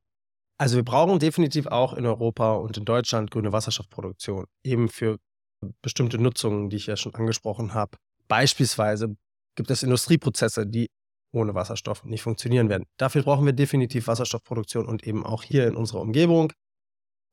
Also 0.57 0.75
wir 0.75 0.83
brauchen 0.83 1.19
definitiv 1.19 1.67
auch 1.67 1.93
in 1.93 2.05
Europa 2.05 2.55
und 2.55 2.77
in 2.77 2.85
Deutschland 2.85 3.29
grüne 3.29 3.51
Wasserstoffproduktion, 3.51 4.45
eben 4.63 4.89
für 4.89 5.17
bestimmte 5.81 6.17
Nutzungen, 6.17 6.69
die 6.69 6.77
ich 6.77 6.87
ja 6.87 6.97
schon 6.97 7.13
angesprochen 7.13 7.73
habe. 7.73 7.97
Beispielsweise 8.27 9.15
gibt 9.55 9.71
es 9.71 9.83
Industrieprozesse, 9.83 10.65
die 10.65 10.89
ohne 11.31 11.53
Wasserstoff 11.53 12.03
nicht 12.05 12.23
funktionieren 12.23 12.69
werden. 12.69 12.85
Dafür 12.97 13.23
brauchen 13.23 13.45
wir 13.45 13.53
definitiv 13.53 14.07
Wasserstoffproduktion 14.07 14.87
und 14.87 15.05
eben 15.05 15.25
auch 15.25 15.43
hier 15.43 15.67
in 15.67 15.75
unserer 15.75 16.01
Umgebung. 16.01 16.53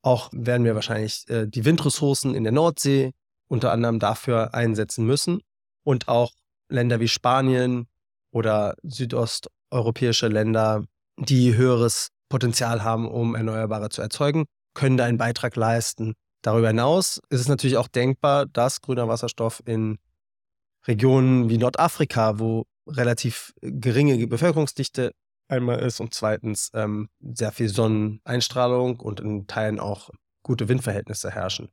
Auch 0.02 0.30
werden 0.32 0.64
wir 0.64 0.74
wahrscheinlich 0.74 1.24
äh, 1.28 1.46
die 1.46 1.64
Windressourcen 1.64 2.34
in 2.34 2.44
der 2.44 2.52
Nordsee 2.52 3.12
unter 3.48 3.72
anderem 3.72 3.98
dafür 3.98 4.52
einsetzen 4.52 5.06
müssen 5.06 5.40
und 5.84 6.08
auch 6.08 6.32
Länder 6.74 7.00
wie 7.00 7.08
Spanien 7.08 7.86
oder 8.30 8.74
südosteuropäische 8.82 10.28
Länder, 10.28 10.84
die 11.16 11.54
höheres 11.56 12.08
Potenzial 12.28 12.82
haben, 12.82 13.08
um 13.08 13.34
Erneuerbare 13.34 13.88
zu 13.90 14.02
erzeugen, 14.02 14.44
können 14.74 14.96
da 14.96 15.04
einen 15.04 15.18
Beitrag 15.18 15.56
leisten. 15.56 16.14
Darüber 16.42 16.68
hinaus 16.68 17.20
ist 17.30 17.40
es 17.40 17.48
natürlich 17.48 17.76
auch 17.76 17.88
denkbar, 17.88 18.46
dass 18.46 18.80
grüner 18.80 19.08
Wasserstoff 19.08 19.62
in 19.64 19.98
Regionen 20.86 21.48
wie 21.48 21.58
Nordafrika, 21.58 22.38
wo 22.38 22.64
relativ 22.86 23.54
geringe 23.62 24.26
Bevölkerungsdichte 24.26 25.12
einmal 25.48 25.78
ist 25.80 26.00
und 26.00 26.12
zweitens 26.12 26.70
ähm, 26.74 27.08
sehr 27.20 27.52
viel 27.52 27.68
Sonneneinstrahlung 27.68 29.00
und 29.00 29.20
in 29.20 29.46
Teilen 29.46 29.80
auch 29.80 30.10
gute 30.42 30.68
Windverhältnisse 30.68 31.30
herrschen. 31.30 31.68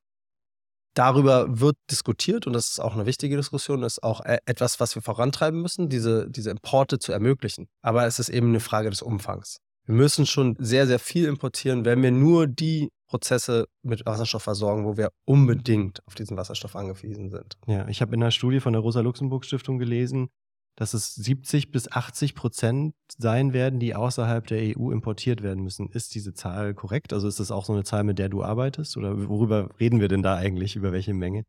Darüber 0.93 1.59
wird 1.59 1.77
diskutiert 1.89 2.47
und 2.47 2.53
das 2.53 2.69
ist 2.69 2.79
auch 2.79 2.93
eine 2.93 3.05
wichtige 3.05 3.37
Diskussion, 3.37 3.83
ist 3.83 4.03
auch 4.03 4.25
e-, 4.25 4.39
etwas, 4.45 4.79
was 4.79 4.95
wir 4.95 5.01
vorantreiben 5.01 5.61
müssen, 5.61 5.89
diese, 5.89 6.29
diese 6.29 6.51
Importe 6.51 6.99
zu 6.99 7.11
ermöglichen. 7.11 7.67
Aber 7.81 8.05
es 8.05 8.19
ist 8.19 8.29
eben 8.29 8.49
eine 8.49 8.59
Frage 8.59 8.89
des 8.89 9.01
Umfangs. 9.01 9.57
Wir 9.85 9.95
müssen 9.95 10.25
schon 10.25 10.55
sehr, 10.59 10.87
sehr 10.87 10.99
viel 10.99 11.25
importieren, 11.25 11.85
wenn 11.85 12.03
wir 12.03 12.11
nur 12.11 12.47
die 12.47 12.89
Prozesse 13.07 13.67
mit 13.83 14.05
Wasserstoff 14.05 14.43
versorgen, 14.43 14.85
wo 14.85 14.95
wir 14.95 15.09
unbedingt 15.25 15.99
auf 16.05 16.15
diesen 16.15 16.37
Wasserstoff 16.37 16.75
angewiesen 16.75 17.29
sind. 17.29 17.57
Ja, 17.67 17.87
ich 17.87 18.01
habe 18.01 18.15
in 18.15 18.21
einer 18.21 18.31
Studie 18.31 18.61
von 18.61 18.73
der 18.73 18.81
Rosa-Luxemburg-Stiftung 18.81 19.79
gelesen, 19.79 20.29
dass 20.75 20.93
es 20.93 21.15
70 21.15 21.71
bis 21.71 21.91
80 21.91 22.35
Prozent 22.35 22.95
sein 23.17 23.53
werden, 23.53 23.79
die 23.79 23.93
außerhalb 23.93 24.45
der 24.47 24.77
EU 24.77 24.91
importiert 24.91 25.43
werden 25.43 25.63
müssen. 25.63 25.89
Ist 25.89 26.15
diese 26.15 26.33
Zahl 26.33 26.73
korrekt? 26.73 27.13
Also 27.13 27.27
ist 27.27 27.39
das 27.39 27.51
auch 27.51 27.65
so 27.65 27.73
eine 27.73 27.83
Zahl, 27.83 28.03
mit 28.03 28.19
der 28.19 28.29
du 28.29 28.43
arbeitest? 28.43 28.97
Oder 28.97 29.27
worüber 29.27 29.69
reden 29.79 29.99
wir 29.99 30.07
denn 30.07 30.23
da 30.23 30.35
eigentlich? 30.35 30.75
Über 30.75 30.91
welche 30.91 31.13
Menge? 31.13 31.43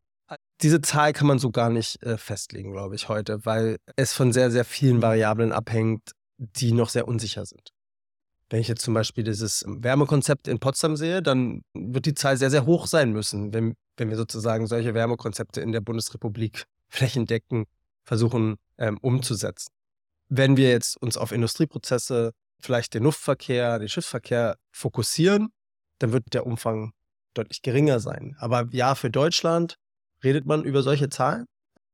Diese 0.61 0.81
Zahl 0.81 1.13
kann 1.13 1.27
man 1.27 1.39
so 1.39 1.51
gar 1.51 1.69
nicht 1.69 2.01
äh, 2.03 2.17
festlegen, 2.17 2.71
glaube 2.71 2.95
ich, 2.95 3.09
heute, 3.09 3.45
weil 3.45 3.77
es 3.95 4.13
von 4.13 4.33
sehr, 4.33 4.51
sehr 4.51 4.65
vielen 4.65 5.01
Variablen 5.01 5.51
abhängt, 5.51 6.11
die 6.37 6.71
noch 6.71 6.89
sehr 6.89 7.07
unsicher 7.07 7.45
sind. 7.45 7.69
Wenn 8.49 8.59
ich 8.59 8.67
jetzt 8.67 8.83
zum 8.83 8.93
Beispiel 8.93 9.23
dieses 9.23 9.63
Wärmekonzept 9.67 10.47
in 10.47 10.59
Potsdam 10.59 10.95
sehe, 10.95 11.21
dann 11.21 11.63
wird 11.73 12.05
die 12.05 12.13
Zahl 12.13 12.37
sehr, 12.37 12.51
sehr 12.51 12.65
hoch 12.65 12.87
sein 12.87 13.11
müssen, 13.11 13.53
wenn, 13.53 13.73
wenn 13.97 14.09
wir 14.09 14.17
sozusagen 14.17 14.67
solche 14.67 14.93
Wärmekonzepte 14.93 15.61
in 15.61 15.71
der 15.71 15.81
Bundesrepublik 15.81 16.65
flächendeckend 16.89 17.67
versuchen 18.03 18.57
ähm, 18.77 18.97
umzusetzen. 19.01 19.71
Wenn 20.29 20.57
wir 20.57 20.69
jetzt 20.69 21.01
uns 21.01 21.17
auf 21.17 21.31
Industrieprozesse, 21.31 22.31
vielleicht 22.59 22.93
den 22.93 23.03
Luftverkehr, 23.03 23.79
den 23.79 23.89
Schiffsverkehr 23.89 24.57
fokussieren, 24.71 25.49
dann 25.99 26.11
wird 26.11 26.33
der 26.33 26.45
Umfang 26.45 26.93
deutlich 27.33 27.61
geringer 27.61 27.99
sein. 27.99 28.35
Aber 28.39 28.67
ja, 28.71 28.95
für 28.95 29.09
Deutschland 29.09 29.75
redet 30.23 30.45
man 30.45 30.63
über 30.63 30.83
solche 30.83 31.09
Zahlen. 31.09 31.45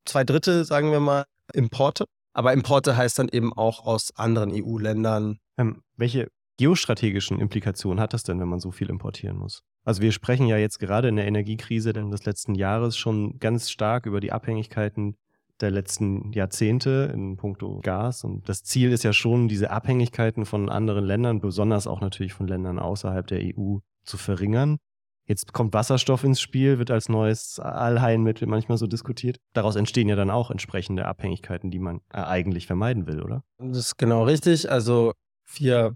Zwei 0.05 0.23
Drittel, 0.23 0.65
sagen 0.65 0.91
wir 0.91 0.99
mal, 0.99 1.25
Importe. 1.53 2.05
Aber 2.33 2.53
Importe 2.53 2.95
heißt 2.95 3.19
dann 3.19 3.29
eben 3.29 3.53
auch 3.53 3.85
aus 3.85 4.15
anderen 4.15 4.51
EU-Ländern. 4.53 5.39
Ähm, 5.57 5.83
welche 5.97 6.29
geostrategischen 6.57 7.39
Implikationen 7.39 7.99
hat 7.99 8.13
das 8.13 8.23
denn, 8.23 8.39
wenn 8.39 8.47
man 8.47 8.59
so 8.59 8.71
viel 8.71 8.89
importieren 8.89 9.37
muss? 9.37 9.63
Also 9.85 10.01
wir 10.01 10.11
sprechen 10.11 10.47
ja 10.47 10.57
jetzt 10.57 10.79
gerade 10.79 11.07
in 11.07 11.15
der 11.15 11.25
Energiekrise 11.25 11.93
des 11.93 12.25
letzten 12.25 12.53
Jahres 12.53 12.97
schon 12.97 13.39
ganz 13.39 13.69
stark 13.69 14.05
über 14.05 14.19
die 14.19 14.31
Abhängigkeiten 14.31 15.17
der 15.61 15.71
letzten 15.71 16.31
Jahrzehnte 16.33 17.11
in 17.13 17.37
puncto 17.37 17.79
Gas. 17.81 18.23
Und 18.23 18.47
das 18.47 18.63
Ziel 18.63 18.91
ist 18.91 19.03
ja 19.03 19.13
schon, 19.13 19.47
diese 19.47 19.71
Abhängigkeiten 19.71 20.45
von 20.45 20.69
anderen 20.69 21.05
Ländern, 21.05 21.41
besonders 21.41 21.87
auch 21.87 22.01
natürlich 22.01 22.33
von 22.33 22.47
Ländern 22.47 22.79
außerhalb 22.79 23.27
der 23.27 23.41
EU, 23.41 23.77
zu 24.03 24.17
verringern. 24.17 24.77
Jetzt 25.25 25.53
kommt 25.53 25.73
Wasserstoff 25.73 26.23
ins 26.23 26.41
Spiel, 26.41 26.79
wird 26.79 26.89
als 26.89 27.07
neues 27.07 27.59
Allheilmittel 27.59 28.47
manchmal 28.47 28.79
so 28.79 28.87
diskutiert. 28.87 29.37
Daraus 29.53 29.75
entstehen 29.75 30.09
ja 30.09 30.15
dann 30.15 30.31
auch 30.31 30.49
entsprechende 30.49 31.05
Abhängigkeiten, 31.05 31.69
die 31.69 31.77
man 31.77 32.01
eigentlich 32.09 32.65
vermeiden 32.65 33.05
will, 33.05 33.21
oder? 33.21 33.43
Das 33.59 33.77
ist 33.77 33.97
genau 33.97 34.23
richtig. 34.23 34.71
Also 34.71 35.13
wir 35.53 35.95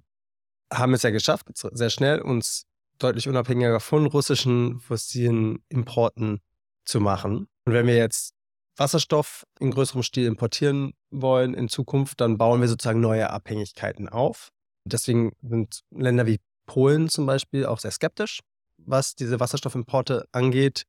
haben 0.72 0.94
es 0.94 1.02
ja 1.02 1.10
geschafft, 1.10 1.48
sehr 1.56 1.90
schnell 1.90 2.22
uns 2.22 2.66
deutlich 3.00 3.28
unabhängiger 3.28 3.80
von 3.80 4.06
russischen 4.06 4.80
fossilen 4.80 5.64
Importen 5.68 6.40
zu 6.86 7.00
machen. 7.00 7.48
Und 7.66 7.74
wenn 7.74 7.88
wir 7.88 7.96
jetzt 7.96 8.36
Wasserstoff 8.78 9.46
in 9.60 9.72
größerem 9.72 10.04
Stil 10.04 10.26
importieren 10.26 10.94
wollen 11.12 11.54
in 11.54 11.70
Zukunft, 11.70 12.22
dann 12.22 12.38
bauen 12.38 12.62
wir 12.62 12.68
sozusagen 12.68 13.00
neue 13.00 13.30
Abhängigkeiten 13.30 14.10
auf. 14.10 14.50
Deswegen 14.86 15.32
sind 15.42 15.82
Länder 15.92 16.26
wie 16.26 16.40
Polen 16.66 17.10
zum 17.10 17.26
Beispiel 17.26 17.66
auch 17.66 17.80
sehr 17.80 17.92
skeptisch, 17.92 18.40
was 18.78 19.16
diese 19.16 19.40
Wasserstoffimporte 19.40 20.26
angeht, 20.32 20.84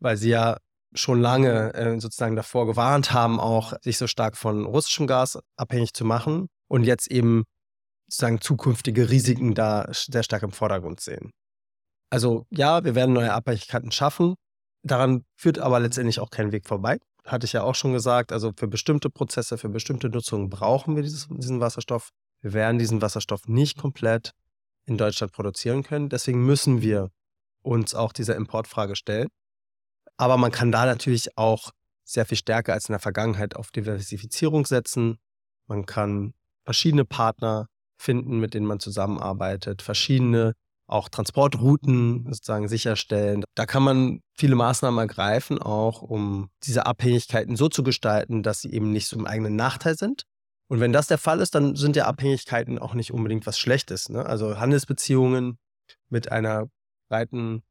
weil 0.00 0.16
sie 0.16 0.30
ja 0.30 0.58
schon 0.94 1.20
lange 1.20 1.72
äh, 1.74 2.00
sozusagen 2.00 2.36
davor 2.36 2.66
gewarnt 2.66 3.12
haben, 3.12 3.38
auch 3.38 3.74
sich 3.82 3.96
so 3.96 4.06
stark 4.06 4.36
von 4.36 4.64
russischem 4.64 5.06
Gas 5.06 5.38
abhängig 5.56 5.94
zu 5.94 6.04
machen 6.04 6.48
und 6.68 6.84
jetzt 6.84 7.10
eben 7.10 7.44
sozusagen 8.08 8.40
zukünftige 8.40 9.08
Risiken 9.08 9.54
da 9.54 9.86
sehr 9.92 10.24
stark 10.24 10.42
im 10.42 10.50
Vordergrund 10.50 11.00
sehen. 11.00 11.30
Also 12.10 12.44
ja, 12.50 12.82
wir 12.84 12.96
werden 12.96 13.12
neue 13.12 13.32
Abhängigkeiten 13.32 13.92
schaffen. 13.92 14.34
Daran 14.82 15.24
führt 15.36 15.60
aber 15.60 15.78
letztendlich 15.78 16.18
auch 16.18 16.30
kein 16.30 16.50
Weg 16.50 16.66
vorbei 16.66 16.98
hatte 17.26 17.46
ich 17.46 17.52
ja 17.52 17.62
auch 17.62 17.74
schon 17.74 17.92
gesagt, 17.92 18.32
also 18.32 18.52
für 18.56 18.68
bestimmte 18.68 19.10
Prozesse, 19.10 19.58
für 19.58 19.68
bestimmte 19.68 20.08
Nutzungen 20.08 20.50
brauchen 20.50 20.96
wir 20.96 21.02
dieses, 21.02 21.28
diesen 21.28 21.60
Wasserstoff. 21.60 22.10
Wir 22.40 22.52
werden 22.52 22.78
diesen 22.78 23.02
Wasserstoff 23.02 23.46
nicht 23.46 23.78
komplett 23.78 24.32
in 24.86 24.96
Deutschland 24.96 25.32
produzieren 25.32 25.82
können. 25.82 26.08
Deswegen 26.08 26.44
müssen 26.44 26.82
wir 26.82 27.10
uns 27.62 27.94
auch 27.94 28.12
dieser 28.12 28.36
Importfrage 28.36 28.96
stellen. 28.96 29.28
Aber 30.16 30.36
man 30.36 30.50
kann 30.50 30.72
da 30.72 30.86
natürlich 30.86 31.36
auch 31.36 31.70
sehr 32.04 32.26
viel 32.26 32.38
stärker 32.38 32.72
als 32.72 32.88
in 32.88 32.92
der 32.92 33.00
Vergangenheit 33.00 33.56
auf 33.56 33.70
Diversifizierung 33.70 34.66
setzen. 34.66 35.18
Man 35.66 35.86
kann 35.86 36.34
verschiedene 36.64 37.04
Partner 37.04 37.66
finden, 37.96 38.40
mit 38.40 38.54
denen 38.54 38.66
man 38.66 38.80
zusammenarbeitet, 38.80 39.82
verschiedene 39.82 40.54
auch 40.90 41.08
Transportrouten 41.08 42.26
sozusagen 42.26 42.68
sicherstellen. 42.68 43.44
Da 43.54 43.66
kann 43.66 43.82
man 43.82 44.20
viele 44.34 44.56
Maßnahmen 44.56 44.98
ergreifen, 44.98 45.60
auch 45.60 46.02
um 46.02 46.50
diese 46.64 46.86
Abhängigkeiten 46.86 47.56
so 47.56 47.68
zu 47.68 47.82
gestalten, 47.82 48.42
dass 48.42 48.60
sie 48.60 48.72
eben 48.72 48.92
nicht 48.92 49.06
so 49.06 49.16
im 49.18 49.26
eigenen 49.26 49.56
Nachteil 49.56 49.96
sind. 49.96 50.24
Und 50.68 50.80
wenn 50.80 50.92
das 50.92 51.08
der 51.08 51.18
Fall 51.18 51.40
ist, 51.40 51.54
dann 51.54 51.74
sind 51.74 51.96
ja 51.96 52.06
Abhängigkeiten 52.06 52.78
auch 52.78 52.94
nicht 52.94 53.12
unbedingt 53.12 53.46
was 53.46 53.58
Schlechtes. 53.58 54.08
Ne? 54.08 54.24
Also 54.24 54.58
Handelsbeziehungen 54.58 55.58
mit 56.08 56.30
einer 56.30 56.68
breiten 57.08 57.62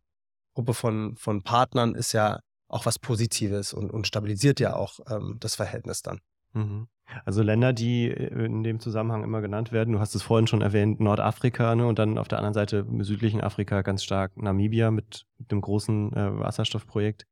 Gruppe 0.53 0.73
von, 0.73 1.15
von 1.15 1.41
Partnern 1.43 1.95
ist 1.95 2.11
ja 2.11 2.39
auch 2.67 2.85
was 2.85 2.99
Positives 2.99 3.73
und, 3.73 3.89
und 3.89 4.05
stabilisiert 4.05 4.59
ja 4.59 4.75
auch 4.75 4.99
ähm, 5.09 5.37
das 5.39 5.55
Verhältnis 5.55 6.01
dann. 6.01 6.19
Mhm. 6.53 6.87
Also 7.25 7.41
Länder, 7.41 7.73
die 7.73 8.09
äh, 8.09 8.45
in 8.45 8.63
dem 8.63 8.79
Zusammenhang 8.79 9.23
immer 9.23 9.41
genannt 9.41 9.71
werden, 9.71 9.93
du 9.93 9.99
hast 9.99 10.15
es 10.15 10.21
vorhin 10.21 10.47
schon 10.47 10.61
erwähnt, 10.61 10.99
Nordafrika 10.99 11.75
ne, 11.75 11.87
und 11.87 11.99
dann 11.99 12.17
auf 12.17 12.27
der 12.27 12.39
anderen 12.39 12.53
Seite 12.53 12.85
im 12.89 13.03
südlichen 13.03 13.41
Afrika 13.41 13.81
ganz 13.81 14.03
stark 14.03 14.37
Namibia 14.37 14.91
mit, 14.91 15.25
dem 15.51 15.61
großen 15.61 16.13
äh, 16.13 16.39
Wasserstoffprojekt. 16.39 17.25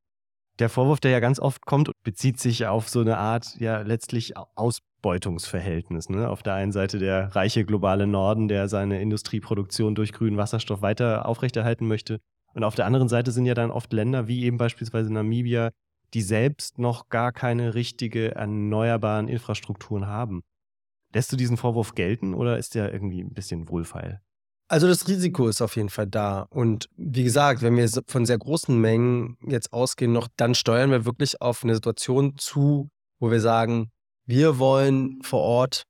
Der 0.59 0.69
Vorwurf, 0.69 0.99
der 0.99 1.11
ja 1.11 1.19
ganz 1.19 1.39
oft 1.39 1.65
kommt, 1.65 1.91
bezieht 2.03 2.39
sich 2.39 2.65
auf 2.65 2.89
so 2.89 3.01
eine 3.01 3.17
Art, 3.17 3.55
ja, 3.59 3.81
letztlich 3.81 4.33
Ausbeutungsverhältnis. 4.55 6.09
Ne? 6.09 6.27
Auf 6.27 6.41
der 6.41 6.55
einen 6.55 6.71
Seite 6.71 6.97
der 6.97 7.35
reiche 7.35 7.63
globale 7.63 8.07
Norden, 8.07 8.47
der 8.47 8.67
seine 8.67 8.99
Industrieproduktion 8.99 9.93
durch 9.93 10.13
grünen 10.13 10.37
Wasserstoff 10.37 10.81
weiter 10.81 11.27
aufrechterhalten 11.27 11.87
möchte. 11.87 12.19
Und 12.55 12.63
auf 12.63 12.73
der 12.73 12.87
anderen 12.87 13.07
Seite 13.07 13.31
sind 13.31 13.45
ja 13.45 13.53
dann 13.53 13.69
oft 13.69 13.93
Länder 13.93 14.27
wie 14.27 14.45
eben 14.45 14.57
beispielsweise 14.57 15.13
Namibia, 15.13 15.69
die 16.13 16.21
selbst 16.21 16.79
noch 16.79 17.09
gar 17.09 17.31
keine 17.31 17.73
richtige 17.73 18.35
erneuerbaren 18.35 19.27
Infrastrukturen 19.27 20.07
haben. 20.07 20.43
Lässt 21.13 21.31
du 21.31 21.35
diesen 21.35 21.57
Vorwurf 21.57 21.95
gelten 21.95 22.33
oder 22.33 22.57
ist 22.57 22.75
der 22.75 22.93
irgendwie 22.93 23.21
ein 23.21 23.33
bisschen 23.33 23.69
wohlfeil? 23.69 24.21
Also 24.69 24.87
das 24.87 25.07
Risiko 25.07 25.47
ist 25.47 25.61
auf 25.61 25.77
jeden 25.77 25.89
Fall 25.89 26.07
da. 26.07 26.41
Und 26.49 26.89
wie 26.97 27.23
gesagt, 27.23 27.61
wenn 27.61 27.77
wir 27.77 27.89
von 28.07 28.25
sehr 28.25 28.37
großen 28.37 28.79
Mengen 28.79 29.37
jetzt 29.47 29.71
ausgehen, 29.71 30.11
noch, 30.11 30.27
dann 30.35 30.55
steuern 30.55 30.91
wir 30.91 31.05
wirklich 31.05 31.41
auf 31.41 31.63
eine 31.63 31.75
Situation 31.75 32.35
zu, 32.37 32.89
wo 33.19 33.31
wir 33.31 33.39
sagen, 33.39 33.91
wir 34.25 34.59
wollen 34.59 35.21
vor 35.23 35.41
Ort 35.41 35.83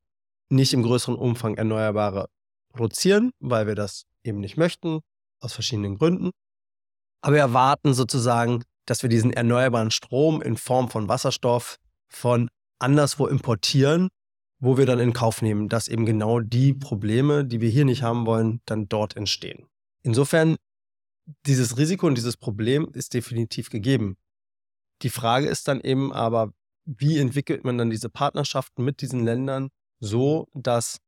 nicht 0.49 0.73
im 0.73 0.83
größeren 0.83 1.15
Umfang 1.15 1.55
Erneuerbare 1.55 2.27
produzieren, 2.71 3.31
weil 3.39 3.65
wir 3.65 3.75
das 3.75 4.03
eben 4.23 4.39
nicht 4.39 4.57
möchten, 4.57 4.99
aus 5.41 5.53
verschiedenen 5.53 5.97
Gründen. 5.97 6.29
Aber 7.21 7.33
wir 7.33 7.41
erwarten 7.41 7.95
sozusagen 7.95 8.63
dass 8.87 9.03
wir 9.03 9.09
diesen 9.09 9.31
erneuerbaren 9.31 9.91
Strom 9.91 10.41
in 10.41 10.57
Form 10.57 10.89
von 10.89 11.07
Wasserstoff 11.07 11.77
von 12.09 12.49
anderswo 12.79 13.27
importieren 13.27 14.09
wo 14.59 14.77
wir 14.77 14.85
dann 14.85 14.99
in 14.99 15.13
Kauf 15.13 15.41
nehmen, 15.41 15.69
dass 15.69 15.87
eben 15.87 16.05
genau 16.05 16.39
die 16.39 16.73
Probleme, 16.73 17.45
die 17.45 17.61
wir 17.61 17.69
hier 17.69 17.85
nicht 17.85 18.03
haben 18.03 18.25
wollen, 18.25 18.61
dann 18.65 18.87
dort 18.87 19.15
entstehen. 19.15 19.67
Insofern, 20.01 20.55
dieses 21.45 21.77
Risiko 21.77 22.07
und 22.07 22.15
dieses 22.15 22.37
Problem 22.37 22.89
ist 22.93 23.13
definitiv 23.13 23.69
gegeben. 23.69 24.17
Die 25.01 25.09
Frage 25.09 25.47
ist 25.47 25.67
dann 25.67 25.81
eben 25.81 26.11
aber, 26.11 26.53
wie 26.85 27.19
entwickelt 27.19 27.65
man 27.65 27.77
dann 27.77 27.89
diese 27.89 28.09
Partnerschaften 28.09 28.83
mit 28.83 29.01
diesen 29.01 29.23
Ländern 29.23 29.69
so, 29.99 30.47
dass 30.53 30.99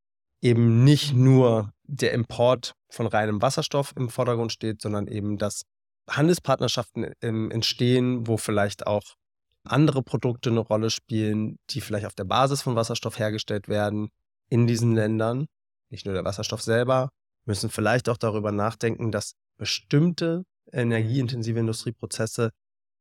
eben 0.41 0.83
nicht 0.83 1.13
nur 1.13 1.74
der 1.83 2.12
Import 2.13 2.74
von 2.89 3.07
reinem 3.07 3.41
Wasserstoff 3.41 3.93
im 3.95 4.09
Vordergrund 4.09 4.51
steht, 4.51 4.81
sondern 4.81 5.07
eben, 5.07 5.38
dass 5.38 5.63
Handelspartnerschaften 6.10 7.04
entstehen, 7.22 8.28
wo 8.28 8.38
vielleicht 8.38 8.88
auch 8.88 9.16
andere 9.63 10.04
Produkte 10.04 10.50
eine 10.50 10.60
Rolle 10.60 10.89
spielen, 10.89 11.58
die 11.70 11.82
vielleicht 11.82 12.06
auf 12.06 12.16
der 12.16 12.24
Basis 12.24 12.62
von 12.62 12.75
Wasserstoff 12.75 13.20
hergestellt 13.20 13.68
werden 13.68 14.10
in 14.50 14.68
diesen 14.68 14.96
Ländern. 14.96 15.48
Nicht 15.89 16.06
nur 16.06 16.13
der 16.13 16.25
Wasserstoff 16.25 16.62
selber, 16.62 17.10
müssen 17.46 17.70
vielleicht 17.70 18.10
auch 18.10 18.18
darüber 18.18 18.51
nachdenken, 18.51 19.12
dass 19.12 19.34
bestimmte 19.58 20.44
energieintensive 20.72 21.60
Industrieprozesse 21.60 22.51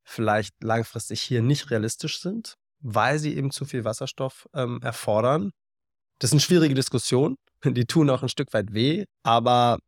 vielleicht 0.02 0.54
langfristig 0.62 1.20
hier 1.20 1.42
nicht 1.42 1.70
realistisch 1.70 2.20
sind, 2.20 2.54
weil 2.80 3.18
sie 3.18 3.36
eben 3.36 3.50
zu 3.50 3.64
viel 3.64 3.84
Wasserstoff 3.84 4.48
ähm, 4.54 4.80
erfordern. 4.82 5.52
Das 6.18 6.30
sind 6.30 6.40
schwierige 6.40 6.74
Diskussionen, 6.74 7.36
die 7.64 7.84
tun 7.84 8.10
auch 8.10 8.22
ein 8.22 8.28
Stück 8.28 8.52
weit 8.52 8.72
weh, 8.72 9.04
aber 9.22 9.78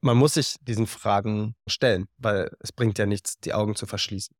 man 0.00 0.16
muss 0.16 0.34
sich 0.34 0.56
diesen 0.60 0.86
Fragen 0.86 1.54
stellen, 1.66 2.06
weil 2.18 2.50
es 2.60 2.72
bringt 2.72 2.98
ja 2.98 3.06
nichts, 3.06 3.38
die 3.40 3.54
Augen 3.54 3.74
zu 3.74 3.86
verschließen. 3.86 4.34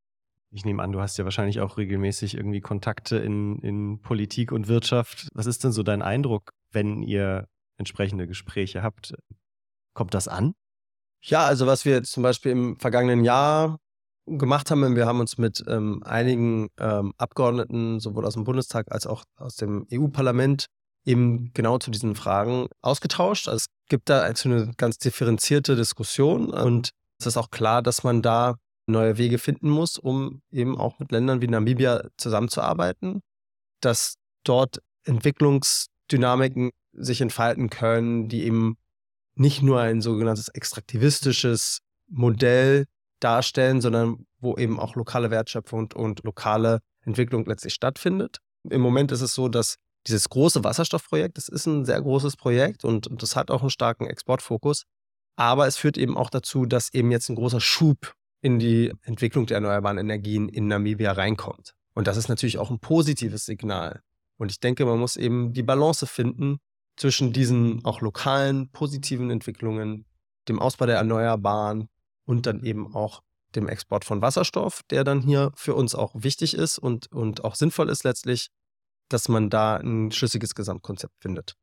Ich 0.51 0.65
nehme 0.65 0.83
an, 0.83 0.93
du 0.93 1.01
hast 1.01 1.19
ja 1.19 1.25
wahrscheinlich 1.25 1.61
auch 1.61 1.77
regelmäßig 1.77 2.37
irgendwie 2.37 2.61
Kontakte 2.61 3.17
in, 3.17 3.59
in 3.61 4.01
Politik 4.01 4.53
und 4.53 4.69
Wirtschaft. 4.69 5.29
Was 5.35 5.47
ist 5.47 5.65
denn 5.65 5.73
so 5.73 5.83
dein 5.83 6.03
Eindruck, 6.03 6.53
wenn 6.71 7.03
ihr 7.03 7.49
entsprechende 7.77 8.27
Gespräche 8.27 8.83
habt? 8.83 9.15
Kommt 9.93 10.15
das 10.15 10.29
an? 10.29 10.55
Ja, 11.23 11.45
also 11.45 11.67
was 11.67 11.85
wir 11.85 12.03
zum 12.05 12.23
Beispiel 12.23 12.53
im 12.53 12.79
vergangenen 12.79 13.25
Jahr 13.25 13.79
gemacht 14.27 14.71
haben, 14.71 14.97
wir 14.97 15.07
haben 15.07 15.21
uns 15.21 15.39
mit 15.39 15.65
ähm, 15.69 16.03
einigen 16.05 16.69
ähm, 16.79 17.13
Abgeordneten 17.17 18.01
sowohl 18.01 18.27
aus 18.27 18.35
dem 18.35 18.45
Bundestag 18.45 18.91
als 18.93 19.07
auch 19.07 19.25
aus 19.37 19.57
dem 19.57 19.87
EU-Parlament 19.93 20.67
eben 21.07 21.53
genau 21.55 21.79
zu 21.79 21.91
diesen 21.91 22.15
Fragen 22.17 22.67
ausgetauscht. 22.83 23.49
Also 23.49 23.57
es 23.57 23.67
gibt 23.89 24.11
da 24.11 24.23
eine 24.23 24.73
ganz 24.77 24.99
differenzierte 24.99 25.77
Diskussion 25.77 26.51
und 26.51 26.91
es 27.19 27.27
ist 27.27 27.37
auch 27.37 27.51
klar, 27.51 27.81
dass 27.81 28.05
man 28.05 28.21
da 28.21 28.57
neue 28.87 29.17
Wege 29.17 29.39
finden 29.39 29.71
muss, 29.71 29.99
um 29.99 30.43
eben 30.51 30.77
auch 30.77 30.99
mit 30.99 31.11
Ländern 31.13 31.41
wie 31.41 31.49
Namibia 31.49 32.09
zusammenzuarbeiten, 32.17 33.23
dass 33.81 34.17
dort 34.45 34.81
Entwicklungsdynamiken 35.05 36.71
sich 36.93 37.21
entfalten 37.21 37.71
können, 37.71 38.29
die 38.29 38.45
eben 38.45 38.77
nicht 39.35 39.63
nur 39.63 39.81
ein 39.81 40.01
sogenanntes 40.01 40.49
extraktivistisches 40.49 41.81
Modell 42.09 42.87
darstellen, 43.21 43.81
sondern 43.81 44.27
wo 44.39 44.57
eben 44.57 44.79
auch 44.79 44.95
lokale 44.97 45.31
Wertschöpfung 45.31 45.81
und, 45.81 45.95
und 45.95 46.25
lokale 46.25 46.81
Entwicklung 47.05 47.45
letztlich 47.47 47.75
stattfindet. 47.75 48.39
Im 48.69 48.81
Moment 48.81 49.13
ist 49.13 49.21
es 49.21 49.35
so, 49.35 49.49
dass 49.49 49.77
dieses 50.07 50.29
große 50.29 50.63
Wasserstoffprojekt, 50.65 51.37
das 51.37 51.49
ist 51.49 51.67
ein 51.67 51.85
sehr 51.85 52.01
großes 52.01 52.37
Projekt 52.37 52.85
und, 52.85 53.07
und 53.07 53.23
das 53.23 53.37
hat 53.37 53.51
auch 53.51 53.61
einen 53.61 53.71
starken 53.71 54.07
Exportfokus. 54.07 54.85
Aber 55.37 55.67
es 55.67 55.77
führt 55.77 55.99
eben 55.99 56.17
auch 56.17 56.31
dazu, 56.31 56.65
dass 56.65 56.93
eben 56.95 57.11
jetzt 57.11 57.29
ein 57.29 57.37
großer 57.37 57.61
Schub 57.61 58.15
in 58.41 58.59
die 58.59 58.93
Entwicklung 59.03 59.47
der 59.47 59.57
erneuerbaren 59.57 59.99
Energien 59.99 60.49
in 60.49 60.69
Namibia 60.69 61.13
reinkommt. 61.13 61.75
Und 61.95 62.07
das 62.07 62.17
ist 62.17 62.29
natürlich 62.29 62.59
auch 62.59 62.71
ein 62.71 62.79
positives 62.79 63.45
Signal. 63.45 64.01
Und 64.39 64.51
ich 64.51 64.61
denke, 64.61 64.85
man 64.85 64.99
muss 64.99 65.17
eben 65.17 65.53
die 65.53 65.63
Balance 65.63 66.07
finden 66.07 66.59
zwischen 66.97 67.33
diesen 67.33 67.85
auch 67.85 68.01
lokalen 68.01 68.71
positiven 68.71 69.31
Entwicklungen, 69.31 70.07
dem 70.49 70.59
Ausbau 70.59 70.87
der 70.87 70.97
Erneuerbaren 70.97 71.89
und 72.25 72.47
dann 72.47 72.63
eben 72.63 72.95
auch 72.95 73.23
dem 73.55 73.69
Export 73.69 74.05
von 74.05 74.23
Wasserstoff, 74.23 74.83
der 74.91 75.05
dann 75.05 75.21
hier 75.21 75.53
für 75.55 75.75
uns 75.75 75.95
auch 75.95 76.13
wichtig 76.15 76.55
ist 76.55 76.79
und, 76.79 77.11
und 77.13 77.45
auch 77.45 77.55
sinnvoll 77.55 77.89
ist 77.89 78.05
letztlich, 78.05 78.49
dass 79.09 79.29
man 79.29 79.51
da 79.51 79.77
ein 79.77 80.11
schlüssiges 80.13 80.55
Gesamtkonzept 80.55 81.15
findet. 81.21 81.57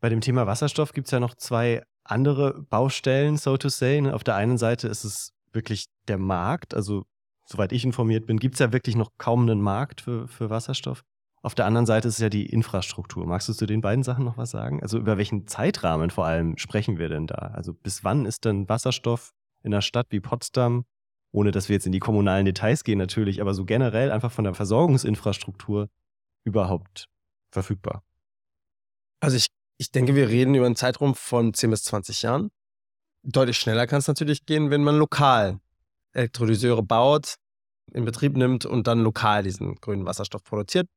Bei 0.00 0.08
dem 0.08 0.20
Thema 0.20 0.46
Wasserstoff 0.46 0.92
gibt 0.92 1.08
es 1.08 1.10
ja 1.10 1.20
noch 1.20 1.34
zwei 1.34 1.82
andere 2.04 2.62
Baustellen, 2.62 3.36
so 3.36 3.56
to 3.56 3.68
say. 3.68 4.00
Ne? 4.00 4.14
Auf 4.14 4.24
der 4.24 4.36
einen 4.36 4.58
Seite 4.58 4.88
ist 4.88 5.04
es 5.04 5.32
wirklich 5.52 5.86
der 6.08 6.18
Markt, 6.18 6.74
also 6.74 7.04
soweit 7.44 7.72
ich 7.72 7.84
informiert 7.84 8.26
bin, 8.26 8.38
gibt 8.38 8.54
es 8.54 8.60
ja 8.60 8.72
wirklich 8.72 8.96
noch 8.96 9.12
kaum 9.18 9.42
einen 9.42 9.60
Markt 9.60 10.00
für, 10.00 10.28
für 10.28 10.50
Wasserstoff. 10.50 11.02
Auf 11.42 11.54
der 11.54 11.66
anderen 11.66 11.86
Seite 11.86 12.08
ist 12.08 12.14
es 12.14 12.20
ja 12.20 12.28
die 12.28 12.46
Infrastruktur. 12.46 13.24
Magst 13.24 13.48
du 13.48 13.52
zu 13.52 13.66
den 13.66 13.80
beiden 13.80 14.02
Sachen 14.02 14.24
noch 14.24 14.36
was 14.36 14.50
sagen? 14.50 14.82
Also 14.82 14.98
über 14.98 15.16
welchen 15.16 15.46
Zeitrahmen 15.46 16.10
vor 16.10 16.26
allem 16.26 16.58
sprechen 16.58 16.98
wir 16.98 17.08
denn 17.08 17.28
da? 17.28 17.52
Also 17.54 17.72
bis 17.72 18.02
wann 18.02 18.26
ist 18.26 18.44
denn 18.44 18.68
Wasserstoff 18.68 19.32
in 19.62 19.72
einer 19.72 19.82
Stadt 19.82 20.08
wie 20.10 20.20
Potsdam, 20.20 20.84
ohne 21.30 21.52
dass 21.52 21.68
wir 21.68 21.74
jetzt 21.74 21.86
in 21.86 21.92
die 21.92 22.00
kommunalen 22.00 22.46
Details 22.46 22.82
gehen 22.82 22.98
natürlich, 22.98 23.40
aber 23.40 23.54
so 23.54 23.64
generell 23.64 24.10
einfach 24.10 24.32
von 24.32 24.44
der 24.44 24.54
Versorgungsinfrastruktur 24.54 25.88
überhaupt 26.46 27.08
verfügbar? 27.50 28.02
Also 29.20 29.36
ich, 29.36 29.48
ich 29.76 29.90
denke, 29.90 30.14
wir 30.14 30.28
reden 30.28 30.54
über 30.54 30.66
einen 30.66 30.76
Zeitraum 30.76 31.14
von 31.14 31.52
10 31.52 31.70
bis 31.70 31.84
20 31.84 32.22
Jahren. 32.22 32.50
Deutlich 33.22 33.58
schneller 33.58 33.86
kann 33.86 33.98
es 33.98 34.08
natürlich 34.08 34.46
gehen, 34.46 34.70
wenn 34.70 34.84
man 34.84 34.96
lokal 34.96 35.58
Elektrolyseure 36.12 36.82
baut, 36.82 37.34
in 37.92 38.04
Betrieb 38.04 38.36
nimmt 38.36 38.64
und 38.64 38.86
dann 38.86 39.00
lokal 39.00 39.42
diesen 39.42 39.74
grünen 39.76 40.06
Wasserstoff 40.06 40.44
produziert 40.44 40.88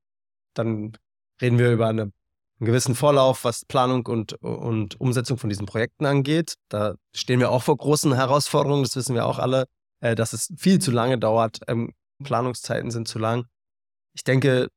dann 0.54 0.92
reden 1.40 1.58
wir 1.58 1.72
über 1.72 1.88
eine, 1.88 2.02
einen 2.02 2.12
gewissen 2.60 2.94
Vorlauf, 2.94 3.44
was 3.44 3.64
Planung 3.64 4.06
und, 4.06 4.34
und 4.34 5.00
Umsetzung 5.00 5.38
von 5.38 5.48
diesen 5.48 5.66
Projekten 5.66 6.06
angeht. 6.06 6.54
Da 6.68 6.94
stehen 7.14 7.40
wir 7.40 7.50
auch 7.50 7.62
vor 7.62 7.76
großen 7.76 8.14
Herausforderungen, 8.14 8.82
das 8.82 8.96
wissen 8.96 9.14
wir 9.14 9.26
auch 9.26 9.38
alle, 9.38 9.66
äh, 10.00 10.14
dass 10.14 10.32
es 10.32 10.52
viel 10.56 10.78
zu 10.78 10.90
lange 10.90 11.18
dauert. 11.18 11.60
Ähm, 11.68 11.92
Planungszeiten 12.22 12.90
sind 12.90 13.08
zu 13.08 13.18
lang. 13.18 13.46
Ich 14.14 14.24
denke, 14.24 14.68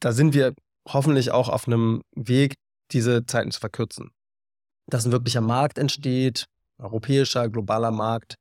da 0.00 0.12
sind 0.12 0.34
wir 0.34 0.54
hoffentlich 0.88 1.30
auch 1.30 1.48
auf 1.48 1.66
einem 1.66 2.02
Weg, 2.14 2.54
diese 2.92 3.26
Zeiten 3.26 3.50
zu 3.50 3.60
verkürzen. 3.60 4.10
Dass 4.86 5.04
ein 5.04 5.12
wirklicher 5.12 5.40
Markt 5.40 5.78
entsteht, 5.78 6.46
europäischer, 6.78 7.48
globaler 7.48 7.90
Markt 7.90 8.36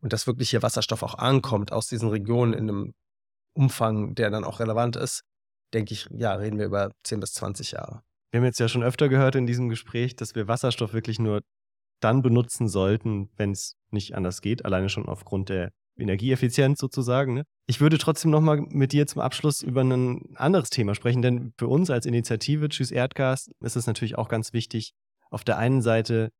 und 0.00 0.12
dass 0.12 0.26
wirklich 0.26 0.50
hier 0.50 0.62
Wasserstoff 0.62 1.02
auch 1.02 1.16
ankommt 1.16 1.72
aus 1.72 1.88
diesen 1.88 2.08
Regionen 2.08 2.54
in 2.54 2.68
einem 2.68 2.94
Umfang, 3.54 4.14
der 4.14 4.30
dann 4.30 4.44
auch 4.44 4.60
relevant 4.60 4.96
ist, 4.96 5.22
denke 5.74 5.92
ich, 5.92 6.06
ja, 6.10 6.32
reden 6.34 6.58
wir 6.58 6.66
über 6.66 6.90
10 7.04 7.20
bis 7.20 7.34
20 7.34 7.72
Jahre. 7.72 8.02
Wir 8.30 8.38
haben 8.38 8.46
jetzt 8.46 8.60
ja 8.60 8.68
schon 8.68 8.82
öfter 8.82 9.08
gehört 9.08 9.34
in 9.34 9.46
diesem 9.46 9.68
Gespräch, 9.68 10.16
dass 10.16 10.34
wir 10.34 10.48
Wasserstoff 10.48 10.94
wirklich 10.94 11.18
nur 11.18 11.42
dann 12.00 12.22
benutzen 12.22 12.68
sollten, 12.68 13.30
wenn 13.36 13.52
es 13.52 13.76
nicht 13.90 14.14
anders 14.14 14.40
geht, 14.40 14.64
alleine 14.64 14.88
schon 14.88 15.06
aufgrund 15.06 15.50
der 15.50 15.72
Energieeffizienz 15.98 16.80
sozusagen. 16.80 17.34
Ne? 17.34 17.44
Ich 17.66 17.80
würde 17.80 17.98
trotzdem 17.98 18.30
nochmal 18.30 18.60
mit 18.68 18.92
dir 18.92 19.06
zum 19.06 19.20
Abschluss 19.20 19.62
über 19.62 19.82
ein 19.82 20.34
anderes 20.36 20.70
Thema 20.70 20.94
sprechen, 20.94 21.22
denn 21.22 21.52
für 21.58 21.68
uns 21.68 21.90
als 21.90 22.06
Initiative 22.06 22.68
Tschüss 22.68 22.90
Erdgas 22.90 23.50
ist 23.60 23.76
es 23.76 23.86
natürlich 23.86 24.18
auch 24.18 24.28
ganz 24.28 24.52
wichtig, 24.52 24.92
auf 25.30 25.44
der 25.44 25.58
einen 25.58 25.82
Seite 25.82 26.30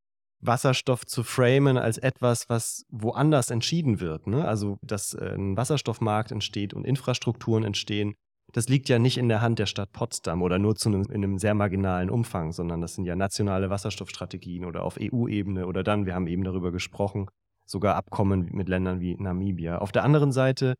Wasserstoff 0.41 1.07
zu 1.07 1.23
framen 1.23 1.79
als 1.79 1.99
etwas, 1.99 2.49
was 2.49 2.85
woanders 2.91 3.51
entschieden 3.51 4.01
wird. 4.01 4.27
Ne? 4.27 4.45
Also, 4.45 4.79
dass 4.83 5.15
äh, 5.15 5.35
ein 5.37 5.57
Wasserstoffmarkt 5.57 6.33
entsteht 6.33 6.75
und 6.75 6.85
Infrastrukturen 6.85 7.65
entstehen, 7.65 8.15
das 8.53 8.69
liegt 8.69 8.89
ja 8.89 8.99
nicht 8.99 9.17
in 9.17 9.29
der 9.29 9.41
Hand 9.41 9.59
der 9.59 9.67
Stadt 9.67 9.93
Potsdam 9.93 10.43
oder 10.43 10.59
nur 10.59 10.75
zu 10.75 10.89
einem, 10.89 11.03
in 11.05 11.25
einem 11.25 11.39
sehr 11.39 11.55
marginalen 11.55 12.11
Umfang, 12.11 12.53
sondern 12.53 12.81
das 12.81 12.95
sind 12.95 13.07
ja 13.07 13.17
nationale 13.17 13.71
Wasserstoffstrategien 13.71 14.65
oder 14.65 14.83
auf 14.83 14.99
EU-Ebene 15.01 15.67
oder 15.67 15.83
dann, 15.83 16.07
wir 16.07 16.15
haben 16.15 16.27
eben 16.27 16.45
darüber 16.45 16.73
gesprochen, 16.73 17.29
sogar 17.73 17.97
Abkommen 17.97 18.49
mit 18.53 18.69
Ländern 18.69 19.01
wie 19.01 19.17
Namibia. 19.17 19.79
Auf 19.79 19.91
der 19.91 20.05
anderen 20.05 20.31
Seite 20.31 20.75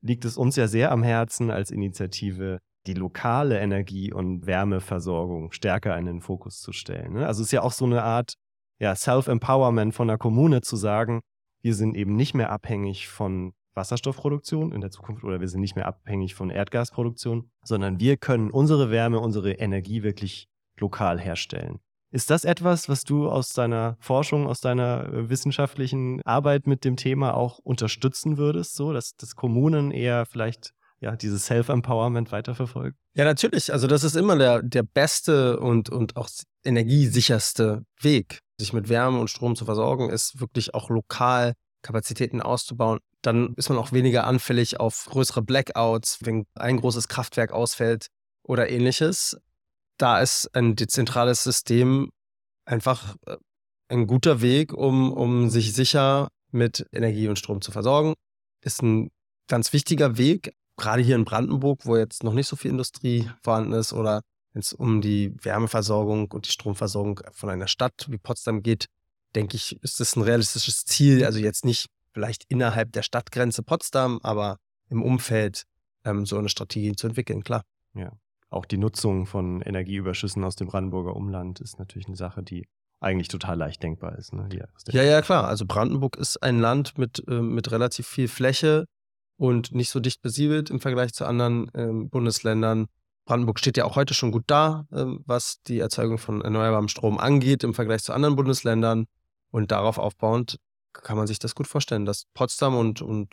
liegt 0.00 0.24
es 0.24 0.38
uns 0.38 0.56
ja 0.56 0.66
sehr 0.68 0.90
am 0.90 1.02
Herzen 1.02 1.50
als 1.50 1.70
Initiative, 1.70 2.60
die 2.86 2.94
lokale 2.94 3.58
Energie- 3.58 4.12
und 4.12 4.46
Wärmeversorgung 4.46 5.52
stärker 5.52 5.98
in 5.98 6.06
den 6.06 6.22
Fokus 6.22 6.60
zu 6.60 6.72
stellen. 6.72 7.14
Ne? 7.14 7.26
Also 7.26 7.42
es 7.42 7.48
ist 7.48 7.52
ja 7.52 7.62
auch 7.62 7.72
so 7.72 7.84
eine 7.84 8.02
Art 8.02 8.34
ja, 8.80 8.94
Self-Empowerment 8.94 9.94
von 9.94 10.08
der 10.08 10.16
Kommune 10.16 10.62
zu 10.62 10.76
sagen, 10.76 11.20
wir 11.60 11.74
sind 11.74 11.96
eben 11.96 12.14
nicht 12.14 12.34
mehr 12.34 12.50
abhängig 12.50 13.08
von 13.08 13.52
Wasserstoffproduktion 13.74 14.72
in 14.72 14.80
der 14.80 14.90
Zukunft 14.90 15.24
oder 15.24 15.40
wir 15.40 15.48
sind 15.48 15.60
nicht 15.60 15.76
mehr 15.76 15.86
abhängig 15.86 16.34
von 16.34 16.50
Erdgasproduktion, 16.50 17.50
sondern 17.64 18.00
wir 18.00 18.16
können 18.16 18.50
unsere 18.50 18.90
Wärme, 18.90 19.20
unsere 19.20 19.52
Energie 19.52 20.02
wirklich 20.02 20.46
lokal 20.78 21.20
herstellen. 21.20 21.80
Ist 22.10 22.30
das 22.30 22.44
etwas, 22.44 22.88
was 22.88 23.04
du 23.04 23.28
aus 23.28 23.52
deiner 23.52 23.96
Forschung, 24.00 24.46
aus 24.46 24.60
deiner 24.60 25.12
äh, 25.12 25.28
wissenschaftlichen 25.28 26.22
Arbeit 26.22 26.66
mit 26.66 26.84
dem 26.84 26.96
Thema 26.96 27.34
auch 27.34 27.58
unterstützen 27.58 28.38
würdest, 28.38 28.74
so 28.74 28.92
dass, 28.92 29.16
dass 29.16 29.36
Kommunen 29.36 29.90
eher 29.90 30.24
vielleicht 30.26 30.72
ja, 31.00 31.14
dieses 31.16 31.46
Self-Empowerment 31.46 32.32
weiterverfolgen? 32.32 32.98
Ja, 33.14 33.24
natürlich. 33.24 33.72
Also 33.72 33.86
das 33.86 34.04
ist 34.04 34.16
immer 34.16 34.36
der, 34.36 34.62
der 34.62 34.82
beste 34.82 35.60
und, 35.60 35.90
und 35.90 36.16
auch 36.16 36.28
energiesicherste 36.64 37.84
Weg, 38.00 38.40
sich 38.58 38.72
mit 38.72 38.88
Wärme 38.88 39.20
und 39.20 39.28
Strom 39.28 39.54
zu 39.54 39.64
versorgen, 39.64 40.10
ist 40.10 40.40
wirklich 40.40 40.74
auch 40.74 40.90
lokal 40.90 41.52
Kapazitäten 41.82 42.42
auszubauen 42.42 42.98
dann 43.22 43.54
ist 43.56 43.68
man 43.68 43.78
auch 43.78 43.92
weniger 43.92 44.26
anfällig 44.26 44.80
auf 44.80 45.06
größere 45.08 45.42
Blackouts, 45.42 46.18
wenn 46.22 46.46
ein 46.54 46.78
großes 46.78 47.08
Kraftwerk 47.08 47.52
ausfällt 47.52 48.08
oder 48.42 48.68
ähnliches. 48.70 49.36
Da 49.98 50.20
ist 50.20 50.54
ein 50.54 50.76
dezentrales 50.76 51.44
System 51.44 52.10
einfach 52.64 53.16
äh, 53.26 53.36
ein 53.88 54.06
guter 54.06 54.40
Weg, 54.40 54.72
um, 54.72 55.12
um 55.12 55.50
sich 55.50 55.72
sicher 55.72 56.28
mit 56.50 56.86
Energie 56.92 57.28
und 57.28 57.38
Strom 57.38 57.60
zu 57.60 57.72
versorgen. 57.72 58.14
Ist 58.62 58.82
ein 58.82 59.10
ganz 59.48 59.72
wichtiger 59.72 60.18
Weg, 60.18 60.54
gerade 60.76 61.02
hier 61.02 61.16
in 61.16 61.24
Brandenburg, 61.24 61.84
wo 61.84 61.96
jetzt 61.96 62.22
noch 62.22 62.34
nicht 62.34 62.46
so 62.46 62.56
viel 62.56 62.70
Industrie 62.70 63.30
vorhanden 63.42 63.72
ist 63.72 63.92
oder 63.92 64.22
wenn 64.52 64.60
es 64.60 64.72
um 64.72 65.00
die 65.00 65.34
Wärmeversorgung 65.42 66.30
und 66.30 66.46
die 66.46 66.52
Stromversorgung 66.52 67.20
von 67.32 67.50
einer 67.50 67.68
Stadt 67.68 68.06
wie 68.08 68.18
Potsdam 68.18 68.62
geht, 68.62 68.86
denke 69.34 69.56
ich, 69.56 69.82
ist 69.82 70.00
das 70.00 70.16
ein 70.16 70.22
realistisches 70.22 70.84
Ziel. 70.84 71.24
Also 71.24 71.38
jetzt 71.38 71.64
nicht 71.64 71.88
vielleicht 72.12 72.44
innerhalb 72.48 72.92
der 72.92 73.02
Stadtgrenze 73.02 73.62
Potsdam, 73.62 74.20
aber 74.22 74.58
im 74.88 75.02
Umfeld 75.02 75.64
ähm, 76.04 76.24
so 76.24 76.38
eine 76.38 76.48
Strategie 76.48 76.94
zu 76.96 77.06
entwickeln, 77.06 77.42
klar. 77.44 77.62
Ja. 77.94 78.12
Auch 78.50 78.64
die 78.64 78.78
Nutzung 78.78 79.26
von 79.26 79.60
Energieüberschüssen 79.60 80.42
aus 80.44 80.56
dem 80.56 80.68
Brandenburger 80.68 81.14
Umland 81.14 81.60
ist 81.60 81.78
natürlich 81.78 82.06
eine 82.06 82.16
Sache, 82.16 82.42
die 82.42 82.66
eigentlich 83.00 83.28
total 83.28 83.56
leicht 83.56 83.82
denkbar 83.82 84.16
ist. 84.18 84.32
Ne? 84.32 84.48
ja, 84.88 85.02
ja, 85.02 85.22
klar. 85.22 85.46
Also 85.46 85.66
Brandenburg 85.66 86.16
ist 86.16 86.42
ein 86.42 86.58
Land 86.58 86.98
mit, 86.98 87.22
äh, 87.28 87.40
mit 87.40 87.70
relativ 87.70 88.06
viel 88.06 88.28
Fläche 88.28 88.86
und 89.36 89.72
nicht 89.72 89.90
so 89.90 90.00
dicht 90.00 90.20
besiedelt 90.22 90.70
im 90.70 90.80
Vergleich 90.80 91.12
zu 91.12 91.24
anderen 91.24 91.68
äh, 91.74 92.08
Bundesländern. 92.08 92.86
Brandenburg 93.24 93.58
steht 93.58 93.76
ja 93.76 93.84
auch 93.84 93.94
heute 93.94 94.14
schon 94.14 94.32
gut 94.32 94.44
da, 94.46 94.86
äh, 94.90 95.04
was 95.26 95.62
die 95.66 95.78
Erzeugung 95.78 96.18
von 96.18 96.42
erneuerbarem 96.42 96.88
Strom 96.88 97.18
angeht 97.18 97.62
im 97.62 97.74
Vergleich 97.74 98.02
zu 98.02 98.12
anderen 98.12 98.36
Bundesländern. 98.36 99.06
Und 99.50 99.70
darauf 99.70 99.98
aufbauend 99.98 100.58
kann 100.92 101.16
man 101.16 101.26
sich 101.26 101.38
das 101.38 101.54
gut 101.54 101.66
vorstellen, 101.66 102.04
dass 102.04 102.24
Potsdam 102.34 102.74
und, 102.74 103.02
und 103.02 103.32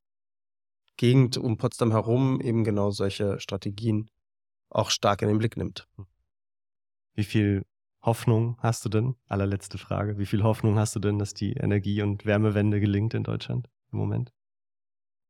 Gegend 0.98 1.38
um 1.38 1.58
Potsdam 1.58 1.92
herum 1.92 2.40
eben 2.40 2.64
genau 2.64 2.92
solche 2.92 3.40
Strategien 3.40 4.10
auch 4.76 4.90
stark 4.90 5.22
in 5.22 5.30
den 5.30 5.38
Blick 5.38 5.58
nimmt. 5.58 5.88
Wie 7.14 7.24
viel 7.24 7.66
Hoffnung 8.02 8.58
hast 8.60 8.86
du 8.86 8.90
denn? 8.90 9.16
Allerletzte 9.28 9.78
Frage. 9.78 10.18
Wie 10.20 10.26
viel 10.26 10.44
Hoffnung 10.44 10.78
hast 10.78 10.96
du 10.96 11.00
denn, 11.00 11.18
dass 11.18 11.34
die 11.34 11.54
Energie- 11.54 12.02
und 12.02 12.26
Wärmewende 12.26 12.80
gelingt 12.80 13.14
in 13.14 13.24
Deutschland 13.24 13.68
im 13.92 13.98
Moment? 13.98 14.32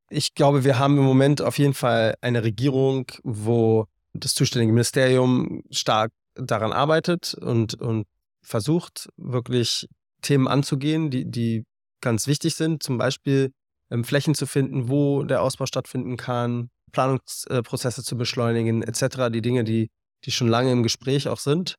Ich 0.09 0.33
glaube, 0.33 0.63
wir 0.63 0.77
haben 0.77 0.97
im 0.97 1.03
Moment 1.03 1.41
auf 1.41 1.57
jeden 1.57 1.73
Fall 1.73 2.15
eine 2.21 2.43
Regierung, 2.43 3.11
wo 3.23 3.85
das 4.13 4.33
zuständige 4.33 4.73
Ministerium 4.73 5.63
stark 5.71 6.11
daran 6.35 6.73
arbeitet 6.73 7.33
und, 7.35 7.75
und 7.75 8.07
versucht, 8.41 9.09
wirklich 9.15 9.87
Themen 10.21 10.47
anzugehen, 10.47 11.09
die, 11.09 11.29
die 11.29 11.65
ganz 12.01 12.27
wichtig 12.27 12.55
sind. 12.55 12.83
Zum 12.83 12.97
Beispiel 12.97 13.51
ähm, 13.89 14.03
Flächen 14.03 14.35
zu 14.35 14.45
finden, 14.45 14.89
wo 14.89 15.23
der 15.23 15.41
Ausbau 15.41 15.65
stattfinden 15.65 16.17
kann, 16.17 16.69
Planungsprozesse 16.95 18.03
zu 18.03 18.17
beschleunigen, 18.17 18.81
etc. 18.81 19.29
Die 19.31 19.41
Dinge, 19.41 19.63
die, 19.63 19.89
die 20.23 20.31
schon 20.31 20.47
lange 20.47 20.71
im 20.71 20.81
Gespräch 20.81 21.27
auch 21.27 21.39
sind. 21.39 21.75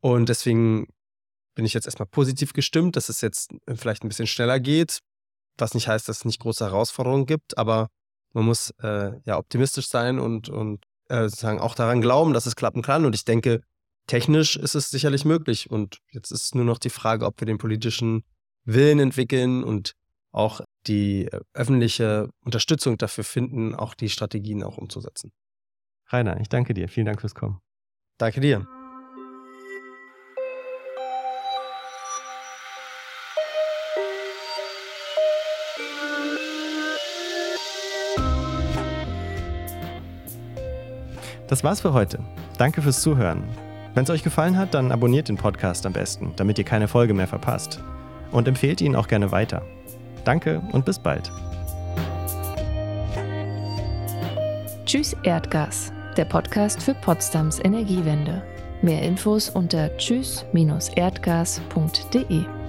Und 0.00 0.28
deswegen 0.28 0.86
bin 1.54 1.64
ich 1.64 1.74
jetzt 1.74 1.86
erstmal 1.86 2.06
positiv 2.06 2.52
gestimmt, 2.52 2.96
dass 2.96 3.08
es 3.08 3.20
jetzt 3.20 3.52
vielleicht 3.74 4.02
ein 4.02 4.08
bisschen 4.08 4.26
schneller 4.26 4.58
geht, 4.58 4.98
was 5.58 5.74
nicht 5.74 5.86
heißt, 5.86 6.08
dass 6.08 6.18
es 6.18 6.24
nicht 6.24 6.40
große 6.40 6.64
Herausforderungen 6.64 7.26
gibt, 7.26 7.56
aber 7.58 7.88
man 8.32 8.44
muss 8.44 8.70
äh, 8.82 9.12
ja 9.24 9.38
optimistisch 9.38 9.88
sein 9.88 10.18
und, 10.18 10.48
und 10.48 10.82
äh, 11.08 11.28
sozusagen 11.28 11.60
auch 11.60 11.74
daran 11.74 12.00
glauben, 12.00 12.32
dass 12.32 12.46
es 12.46 12.56
klappen 12.56 12.82
kann. 12.82 13.04
Und 13.04 13.14
ich 13.14 13.24
denke, 13.24 13.60
technisch 14.08 14.56
ist 14.56 14.74
es 14.74 14.90
sicherlich 14.90 15.24
möglich. 15.24 15.70
Und 15.70 15.98
jetzt 16.10 16.32
ist 16.32 16.54
nur 16.54 16.64
noch 16.64 16.78
die 16.78 16.90
Frage, 16.90 17.26
ob 17.26 17.40
wir 17.40 17.46
den 17.46 17.58
politischen 17.58 18.24
Willen 18.64 18.98
entwickeln 18.98 19.62
und 19.62 19.92
auch 20.34 20.60
die 20.86 21.26
äh, 21.26 21.40
öffentliche 21.54 22.28
Unterstützung 22.44 22.98
dafür 22.98 23.24
finden, 23.24 23.74
auch 23.74 23.94
die 23.94 24.08
Strategien 24.08 24.62
auch 24.62 24.76
umzusetzen. 24.76 25.32
Rainer, 26.08 26.40
ich 26.40 26.48
danke 26.48 26.74
dir. 26.74 26.88
Vielen 26.88 27.06
Dank 27.06 27.20
fürs 27.20 27.34
Kommen. 27.34 27.60
Danke 28.18 28.40
dir. 28.40 28.66
Das 41.48 41.62
war's 41.62 41.82
für 41.82 41.92
heute. 41.92 42.18
Danke 42.58 42.82
fürs 42.82 43.00
Zuhören. 43.00 43.44
Wenn 43.94 44.04
es 44.04 44.10
euch 44.10 44.24
gefallen 44.24 44.56
hat, 44.56 44.74
dann 44.74 44.90
abonniert 44.90 45.28
den 45.28 45.36
Podcast 45.36 45.86
am 45.86 45.92
besten, 45.92 46.32
damit 46.36 46.58
ihr 46.58 46.64
keine 46.64 46.88
Folge 46.88 47.14
mehr 47.14 47.28
verpasst. 47.28 47.80
Und 48.32 48.48
empfehlt 48.48 48.80
ihn 48.80 48.96
auch 48.96 49.06
gerne 49.06 49.30
weiter. 49.30 49.62
Danke 50.24 50.60
und 50.72 50.84
bis 50.84 50.98
bald. 50.98 51.30
Tschüss 54.84 55.16
Erdgas, 55.22 55.92
der 56.16 56.24
Podcast 56.24 56.82
für 56.82 56.94
Potsdams 56.94 57.60
Energiewende. 57.62 58.42
Mehr 58.82 59.02
Infos 59.02 59.48
unter 59.48 59.96
tschüss-erdgas.de. 59.96 62.63